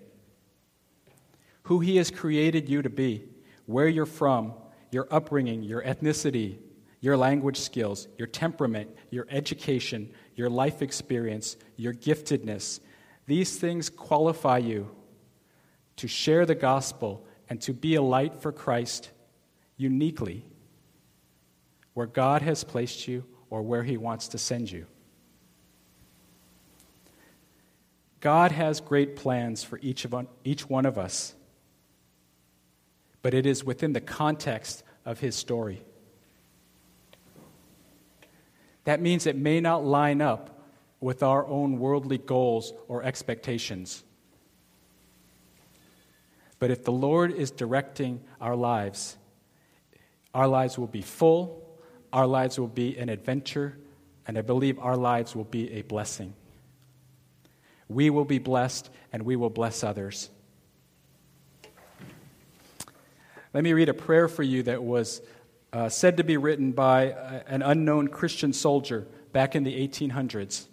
Who 1.65 1.81
He 1.81 1.97
has 1.97 2.11
created 2.11 2.69
you 2.69 2.83
to 2.83 2.91
be, 2.91 3.25
where 3.67 3.89
you're 3.89 4.07
from, 4.07 4.53
your 4.91 5.09
upbringing, 5.11 5.63
your 5.63 5.83
ethnicity, 5.83 6.59
your 7.07 7.17
language 7.17 7.61
skills, 7.61 8.09
your 8.19 8.27
temperament, 8.27 8.91
your 9.11 9.29
education, 9.31 10.11
your 10.35 10.51
life 10.51 10.83
experience, 10.83 11.57
your 11.77 11.95
giftedness, 11.95 12.81
these 13.27 13.57
things 13.57 13.89
qualify 13.89 14.59
you 14.59 14.91
to 15.95 16.09
share 16.09 16.45
the 16.45 16.57
gospel 16.57 17.25
and 17.49 17.61
to 17.61 17.73
be 17.73 17.95
a 17.95 18.03
light 18.03 18.35
for 18.43 18.51
Christ 18.51 19.13
uniquely 19.77 20.45
where 21.95 22.09
God 22.09 22.43
has 22.43 22.65
placed 22.65 23.07
you 23.07 23.25
or 23.51 23.63
where 23.63 23.85
He 23.85 23.97
wants 23.97 24.27
to 24.29 24.39
send 24.39 24.69
you. 24.69 24.87
God 28.19 28.51
has 28.51 28.81
great 28.81 29.15
plans 29.15 29.63
for 29.63 29.79
each, 29.81 30.05
of, 30.05 30.27
each 30.43 30.69
one 30.69 30.85
of 30.85 30.99
us, 30.99 31.37
but 33.23 33.33
it 33.33 33.47
is 33.47 33.63
within 33.63 33.93
the 33.93 34.01
context 34.01 34.83
of 35.05 35.21
His 35.21 35.37
story. 35.37 35.85
That 38.87 39.01
means 39.01 39.27
it 39.27 39.37
may 39.37 39.61
not 39.61 39.85
line 39.85 40.23
up 40.23 40.63
with 41.01 41.25
our 41.25 41.45
own 41.47 41.81
worldly 41.81 42.19
goals 42.19 42.73
or 42.87 43.03
expectations. 43.03 44.05
But 46.61 46.71
if 46.71 46.85
the 46.85 46.93
Lord 46.93 47.33
is 47.33 47.51
directing 47.51 48.23
our 48.41 48.55
lives, 48.55 49.17
our 50.33 50.47
lives 50.47 50.79
will 50.79 50.87
be 50.87 51.03
full, 51.03 51.69
our 52.13 52.29
lives 52.29 52.61
will 52.61 52.69
be 52.69 52.97
an 52.97 53.09
adventure, 53.09 53.77
and 54.25 54.39
I 54.39 54.43
believe 54.43 54.79
our 54.79 54.97
lives 54.97 55.35
will 55.35 55.45
be 55.45 55.73
a 55.73 55.83
blessing. 55.83 56.33
We 57.89 58.09
will 58.09 58.25
be 58.25 58.39
blessed 58.39 58.89
and 59.13 59.25
we 59.25 59.35
will 59.35 59.51
bless 59.51 59.83
others. 59.83 60.31
Let 63.53 63.65
me 63.65 63.73
read 63.73 63.89
a 63.89 63.95
prayer 63.95 64.29
for 64.29 64.45
you 64.45 64.63
that 64.63 64.85
was 64.85 65.23
uh, 65.73 65.89
said 65.89 66.17
to 66.17 66.25
be 66.25 66.37
written 66.37 66.73
by 66.73 67.13
uh, 67.13 67.43
an 67.47 67.63
unknown 67.63 68.09
Christian 68.09 68.53
soldier 68.53 69.07
back 69.33 69.55
in 69.55 69.65
the 69.65 69.87
1800s. 69.87 70.67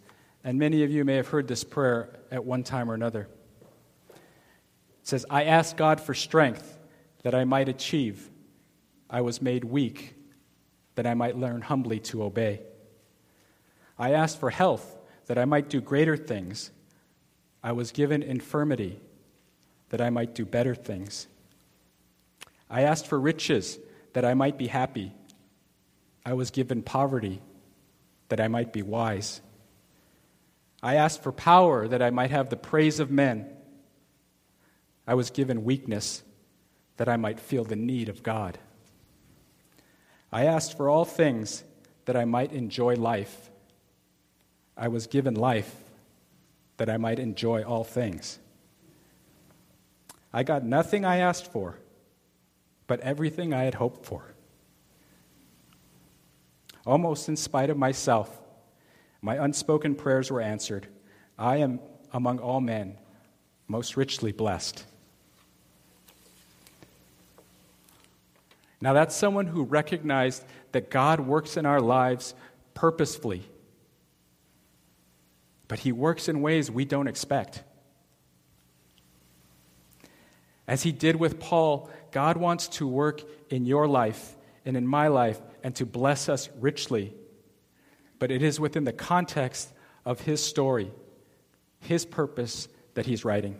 And 0.43 0.59
many 0.59 0.83
of 0.83 0.91
you 0.91 1.05
may 1.05 1.15
have 1.15 1.27
heard 1.27 1.47
this 1.47 1.63
prayer 1.63 2.19
at 2.31 2.43
one 2.43 2.63
time 2.63 2.89
or 2.89 2.93
another. 2.93 3.27
It 4.09 5.07
says, 5.07 5.25
I 5.29 5.45
ask 5.45 5.75
God 5.75 5.99
for 5.99 6.13
strength 6.13 6.77
that 7.23 7.33
I 7.35 7.43
might 7.43 7.69
achieve. 7.69 8.29
I 9.09 9.21
was 9.21 9.41
made 9.41 9.63
weak 9.63 10.15
that 10.95 11.07
I 11.07 11.13
might 11.13 11.37
learn 11.37 11.61
humbly 11.61 11.99
to 11.99 12.23
obey. 12.23 12.61
I 13.97 14.11
asked 14.11 14.39
for 14.39 14.49
health 14.49 14.97
that 15.27 15.37
I 15.37 15.45
might 15.45 15.69
do 15.69 15.81
greater 15.81 16.17
things. 16.17 16.71
I 17.63 17.71
was 17.71 17.91
given 17.91 18.21
infirmity 18.21 18.99
that 19.89 20.01
I 20.01 20.09
might 20.09 20.35
do 20.35 20.45
better 20.45 20.75
things. 20.75 21.27
I 22.69 22.81
asked 22.81 23.07
for 23.07 23.19
riches 23.19 23.77
that 24.13 24.25
I 24.25 24.33
might 24.33 24.57
be 24.57 24.67
happy. 24.67 25.11
I 26.25 26.33
was 26.33 26.51
given 26.51 26.81
poverty 26.81 27.41
that 28.29 28.39
I 28.39 28.47
might 28.47 28.71
be 28.71 28.81
wise. 28.81 29.41
I 30.81 30.95
asked 30.95 31.23
for 31.23 31.31
power 31.31 31.87
that 31.87 32.01
I 32.01 32.09
might 32.09 32.31
have 32.31 32.49
the 32.49 32.57
praise 32.57 32.99
of 32.99 33.11
men. 33.11 33.47
I 35.05 35.13
was 35.15 35.29
given 35.29 35.63
weakness 35.63 36.23
that 36.97 37.09
I 37.09 37.17
might 37.17 37.39
feel 37.39 37.63
the 37.63 37.75
need 37.75 38.09
of 38.09 38.23
God. 38.23 38.57
I 40.31 40.45
asked 40.45 40.77
for 40.77 40.89
all 40.89 41.05
things 41.05 41.63
that 42.05 42.15
I 42.15 42.25
might 42.25 42.51
enjoy 42.51 42.95
life. 42.95 43.49
I 44.75 44.87
was 44.87 45.07
given 45.07 45.35
life 45.35 45.75
that 46.77 46.89
I 46.89 46.97
might 46.97 47.19
enjoy 47.19 47.63
all 47.63 47.83
things. 47.83 48.39
I 50.33 50.43
got 50.43 50.63
nothing 50.63 51.05
I 51.05 51.17
asked 51.17 51.51
for, 51.51 51.77
but 52.87 52.99
everything 53.01 53.53
I 53.53 53.63
had 53.63 53.75
hoped 53.75 54.05
for. 54.05 54.33
Almost 56.85 57.29
in 57.29 57.35
spite 57.35 57.69
of 57.69 57.77
myself, 57.77 58.41
my 59.21 59.35
unspoken 59.43 59.95
prayers 59.95 60.29
were 60.31 60.41
answered. 60.41 60.87
I 61.37 61.57
am 61.57 61.79
among 62.11 62.39
all 62.39 62.61
men 62.61 62.97
most 63.67 63.95
richly 63.95 64.31
blessed. 64.31 64.83
Now, 68.81 68.91
that's 68.91 69.15
someone 69.15 69.47
who 69.47 69.63
recognized 69.63 70.43
that 70.73 70.89
God 70.89 71.21
works 71.21 71.55
in 71.55 71.65
our 71.65 71.79
lives 71.79 72.35
purposefully 72.73 73.43
but 75.73 75.79
He 75.79 75.91
works 75.91 76.29
in 76.29 76.43
ways 76.43 76.69
we 76.69 76.85
don't 76.85 77.07
expect. 77.07 77.63
As 80.67 80.83
He 80.83 80.91
did 80.91 81.15
with 81.15 81.39
Paul, 81.39 81.89
God 82.13 82.37
wants 82.37 82.67
to 82.69 82.87
work 82.87 83.23
in 83.49 83.65
your 83.65 83.87
life 83.87 84.37
and 84.65 84.77
in 84.77 84.87
my 84.87 85.07
life 85.09 85.41
and 85.63 85.75
to 85.75 85.85
bless 85.85 86.29
us 86.29 86.47
richly. 86.59 87.13
But 88.19 88.31
it 88.31 88.43
is 88.43 88.59
within 88.59 88.85
the 88.85 88.93
context 88.93 89.73
of 90.05 90.21
His 90.21 90.41
story, 90.41 90.91
His 91.79 92.05
purpose 92.05 92.69
that 92.93 93.07
He's 93.07 93.25
writing. 93.25 93.57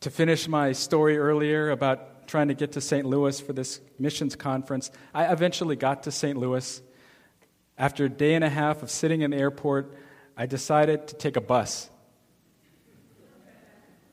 To 0.00 0.10
finish 0.10 0.46
my 0.46 0.72
story 0.72 1.16
earlier 1.16 1.70
about 1.70 2.28
trying 2.28 2.48
to 2.48 2.54
get 2.54 2.72
to 2.72 2.80
St. 2.80 3.06
Louis 3.06 3.40
for 3.40 3.54
this 3.54 3.80
missions 3.98 4.36
conference, 4.36 4.90
I 5.14 5.32
eventually 5.32 5.76
got 5.76 6.02
to 6.02 6.12
St. 6.12 6.38
Louis. 6.38 6.82
After 7.78 8.04
a 8.04 8.08
day 8.10 8.34
and 8.34 8.44
a 8.44 8.50
half 8.50 8.82
of 8.82 8.90
sitting 8.90 9.22
in 9.22 9.30
the 9.30 9.38
airport, 9.38 9.94
I 10.36 10.44
decided 10.44 11.08
to 11.08 11.16
take 11.16 11.36
a 11.36 11.40
bus. 11.40 11.88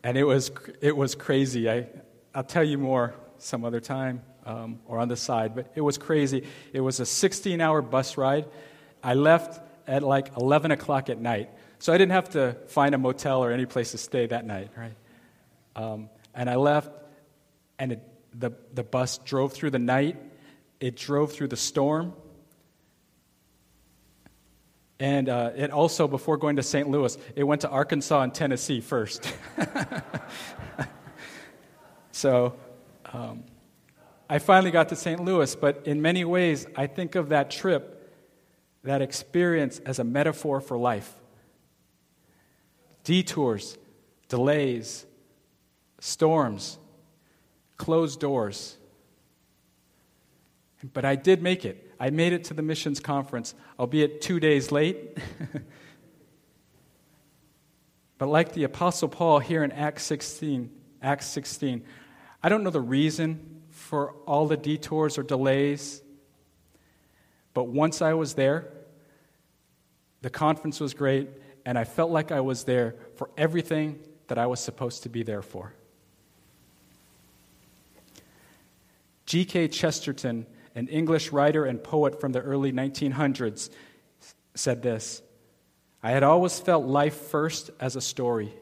And 0.07 0.17
it 0.17 0.23
was, 0.23 0.51
it 0.79 0.95
was 0.95 1.15
crazy. 1.15 1.69
I, 1.69 1.85
I'll 2.33 2.45
tell 2.45 2.63
you 2.63 2.77
more 2.77 3.13
some 3.39 3.65
other 3.65 3.81
time 3.81 4.21
um, 4.45 4.79
or 4.85 4.99
on 4.99 5.09
the 5.09 5.17
side, 5.17 5.53
but 5.53 5.69
it 5.75 5.81
was 5.81 5.97
crazy. 5.97 6.47
It 6.71 6.79
was 6.79 7.01
a 7.01 7.05
16 7.05 7.59
hour 7.59 7.81
bus 7.81 8.15
ride. 8.15 8.45
I 9.03 9.15
left 9.15 9.59
at 9.85 10.03
like 10.03 10.31
11 10.37 10.71
o'clock 10.71 11.09
at 11.09 11.19
night. 11.19 11.49
So 11.79 11.91
I 11.91 11.97
didn't 11.97 12.13
have 12.13 12.29
to 12.29 12.55
find 12.67 12.95
a 12.95 12.97
motel 12.97 13.43
or 13.43 13.51
any 13.51 13.65
place 13.65 13.91
to 13.91 13.97
stay 13.97 14.27
that 14.27 14.45
night, 14.45 14.69
right? 14.77 14.95
Um, 15.75 16.09
and 16.33 16.49
I 16.49 16.55
left, 16.55 16.89
and 17.77 17.91
it, 17.91 18.01
the, 18.33 18.51
the 18.73 18.83
bus 18.83 19.17
drove 19.17 19.51
through 19.51 19.71
the 19.71 19.79
night, 19.79 20.15
it 20.79 20.95
drove 20.95 21.33
through 21.33 21.49
the 21.49 21.57
storm. 21.57 22.13
And 24.99 25.29
uh, 25.29 25.51
it 25.55 25.69
also, 25.69 26.07
before 26.07 26.37
going 26.37 26.55
to 26.55 26.63
St. 26.63 26.89
Louis, 26.89 27.17
it 27.35 27.43
went 27.43 27.61
to 27.61 27.69
Arkansas 27.69 28.21
and 28.21 28.33
Tennessee 28.33 28.81
first. 28.81 29.31
so 32.11 32.55
um, 33.13 33.43
I 34.29 34.39
finally 34.39 34.71
got 34.71 34.89
to 34.89 34.95
St. 34.95 35.23
Louis, 35.23 35.55
but 35.55 35.83
in 35.85 36.01
many 36.01 36.25
ways, 36.25 36.65
I 36.75 36.87
think 36.87 37.15
of 37.15 37.29
that 37.29 37.51
trip, 37.51 38.11
that 38.83 39.01
experience, 39.01 39.79
as 39.79 39.99
a 39.99 40.03
metaphor 40.03 40.61
for 40.61 40.77
life 40.77 41.13
detours, 43.03 43.77
delays, 44.27 45.05
storms, 45.99 46.77
closed 47.77 48.19
doors. 48.19 48.75
But 50.93 51.05
I 51.05 51.15
did 51.15 51.41
make 51.41 51.63
it. 51.63 51.86
I 51.99 52.09
made 52.09 52.33
it 52.33 52.45
to 52.45 52.53
the 52.53 52.61
missions 52.61 52.99
conference, 52.99 53.53
albeit 53.79 54.21
two 54.21 54.39
days 54.39 54.71
late. 54.71 55.17
but 58.17 58.27
like 58.27 58.53
the 58.53 58.63
Apostle 58.63 59.09
Paul 59.09 59.39
here 59.39 59.63
in 59.63 59.71
Acts 59.71 60.03
16, 60.03 60.69
Acts 61.01 61.27
16, 61.27 61.83
I 62.43 62.49
don't 62.49 62.63
know 62.63 62.69
the 62.69 62.79
reason 62.79 63.61
for 63.69 64.11
all 64.25 64.47
the 64.47 64.57
detours 64.57 65.17
or 65.17 65.23
delays, 65.23 66.01
but 67.53 67.65
once 67.65 68.01
I 68.01 68.13
was 68.13 68.35
there, 68.35 68.71
the 70.21 70.29
conference 70.29 70.79
was 70.79 70.93
great, 70.93 71.29
and 71.65 71.77
I 71.77 71.83
felt 71.83 72.11
like 72.11 72.31
I 72.31 72.41
was 72.41 72.63
there 72.63 72.95
for 73.15 73.29
everything 73.37 73.99
that 74.27 74.37
I 74.37 74.47
was 74.47 74.59
supposed 74.59 75.03
to 75.03 75.09
be 75.09 75.23
there 75.23 75.41
for. 75.41 75.73
G.K. 79.25 79.67
Chesterton, 79.67 80.45
an 80.77 80.87
English 80.89 81.31
writer 81.31 81.65
and 81.65 81.83
poet 81.83 82.21
from 82.21 82.31
the 82.31 82.39
early 82.39 82.71
1900s, 82.71 83.71
said 84.53 84.83
this 84.83 85.23
I 86.03 86.11
had 86.11 86.21
always 86.21 86.59
felt 86.59 86.85
life 86.85 87.15
first 87.15 87.71
as 87.79 87.95
a 87.95 88.01
story. 88.01 88.53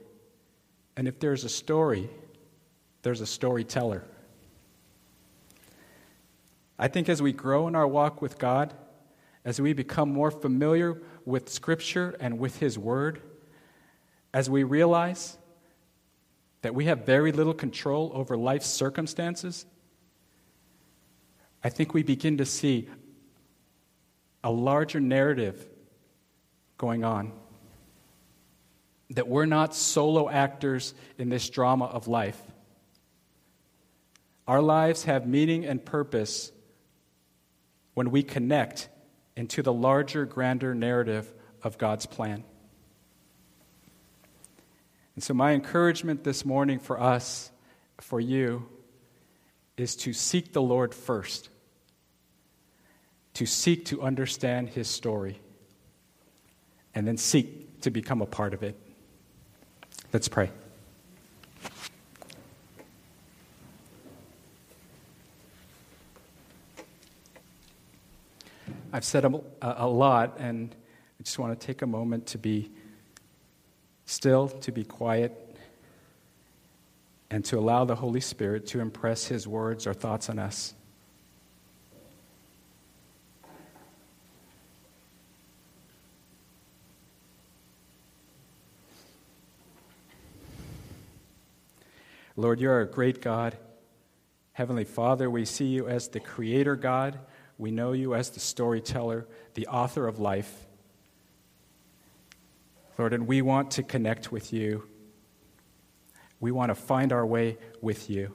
And 0.96 1.10
if 1.10 1.20
there's 1.20 1.44
a 1.44 1.50
story, 1.50 2.10
there's 3.02 3.20
a 3.20 3.26
storyteller. 3.26 4.06
I 6.80 6.88
think 6.88 7.10
as 7.10 7.22
we 7.22 7.34
grow 7.34 7.68
in 7.68 7.76
our 7.76 7.88
walk 7.88 8.22
with 8.22 8.38
God, 8.40 8.74
as 9.44 9.60
we 9.60 9.74
become 9.74 10.10
more 10.10 10.32
familiar 10.32 11.02
with 11.26 11.50
Scripture 11.50 12.16
and 12.22 12.40
with 12.40 12.60
His 12.60 12.80
Word, 12.80 13.22
as 14.34 14.50
we 14.50 14.64
realize 14.64 15.38
that 16.62 16.74
we 16.74 16.86
have 16.86 17.06
very 17.06 17.34
little 17.34 17.54
control 17.54 18.10
over 18.14 18.38
life's 18.38 18.68
circumstances, 18.68 19.66
I 21.66 21.70
think 21.70 21.96
we 21.96 22.04
begin 22.04 22.38
to 22.38 22.46
see 22.46 22.88
a 24.44 24.52
larger 24.52 25.00
narrative 25.00 25.66
going 26.78 27.04
on. 27.04 27.32
That 29.10 29.28
we're 29.28 29.48
not 29.48 29.74
solo 29.74 30.30
actors 30.30 30.94
in 31.18 31.30
this 31.30 31.50
drama 31.50 31.86
of 31.86 32.08
life. 32.08 32.40
Our 34.48 34.62
lives 34.62 35.06
have 35.06 35.26
meaning 35.26 35.66
and 35.66 35.84
purpose 35.84 36.52
when 37.96 38.12
we 38.12 38.22
connect 38.22 38.88
into 39.36 39.64
the 39.64 39.74
larger, 39.74 40.26
grander 40.26 40.76
narrative 40.76 41.34
of 41.64 41.80
God's 41.80 42.06
plan. 42.06 42.44
And 45.16 45.24
so, 45.24 45.34
my 45.34 45.54
encouragement 45.54 46.24
this 46.24 46.46
morning 46.46 46.78
for 46.78 47.02
us, 47.02 47.50
for 48.02 48.20
you, 48.20 48.70
is 49.78 49.96
to 49.96 50.14
seek 50.14 50.54
the 50.54 50.62
Lord 50.62 50.94
first, 50.94 51.50
to 53.36 53.46
seek 53.46 53.86
to 53.86 54.02
understand 54.02 54.70
His 54.70 54.88
story, 54.88 55.40
and 56.94 57.08
then 57.08 57.18
seek 57.18 57.82
to 57.82 57.92
become 57.92 58.22
a 58.22 58.26
part 58.26 58.54
of 58.54 58.64
it. 58.64 58.76
Let's 60.12 60.28
pray. 60.28 60.50
I've 68.94 69.04
said 69.04 69.26
a, 69.26 69.42
a 69.62 69.88
lot, 69.88 70.38
and 70.40 70.74
I 71.20 71.24
just 71.24 71.38
want 71.38 71.60
to 71.60 71.68
take 71.68 71.82
a 71.82 71.86
moment 71.86 72.28
to 72.28 72.38
be 72.38 72.72
still, 74.06 74.48
to 74.48 74.72
be 74.72 74.86
quiet, 74.86 75.58
and 77.30 77.44
to 77.44 77.60
allow 77.60 77.84
the 77.84 77.96
Holy 77.96 78.22
Spirit 78.22 78.68
to 78.68 78.80
impress 78.80 79.26
His 79.26 79.46
words 79.46 79.86
or 79.86 79.94
thoughts 79.94 80.30
on 80.30 80.40
us. 80.40 80.74
Lord, 92.36 92.60
you're 92.60 92.82
a 92.82 92.88
great 92.88 93.22
God. 93.22 93.58
Heavenly 94.54 94.86
Father, 94.86 95.30
we 95.30 95.46
see 95.46 95.66
you 95.66 95.88
as 95.88 96.08
the 96.08 96.20
Creator 96.20 96.76
God 96.76 97.20
we 97.58 97.72
know 97.72 97.94
you 97.94 98.16
as 98.16 98.30
the 98.32 98.40
storyteller, 98.40 99.28
the 99.54 99.68
author 99.68 100.08
of 100.08 100.20
life. 100.20 100.66
Lord, 102.98 103.14
and 103.14 103.28
we 103.28 103.42
want 103.42 103.72
to 103.72 103.84
connect 103.84 104.32
with 104.32 104.54
you. 104.54 104.84
We 106.40 106.52
want 106.52 106.70
to 106.70 106.76
find 106.76 107.12
our 107.14 107.26
way 107.26 107.58
with 107.82 108.10
you. 108.10 108.34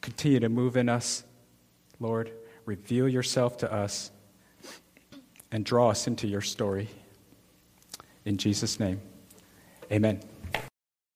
Continue 0.00 0.40
to 0.40 0.48
move 0.48 0.76
in 0.76 0.88
us, 0.88 1.24
Lord. 1.98 2.30
Reveal 2.66 3.08
yourself 3.08 3.56
to 3.58 3.72
us 3.72 4.10
and 5.50 5.64
draw 5.64 5.90
us 5.90 6.06
into 6.06 6.26
your 6.26 6.42
story. 6.42 6.88
In 8.24 8.36
Jesus' 8.36 8.78
name, 8.78 9.00
amen. 9.90 10.33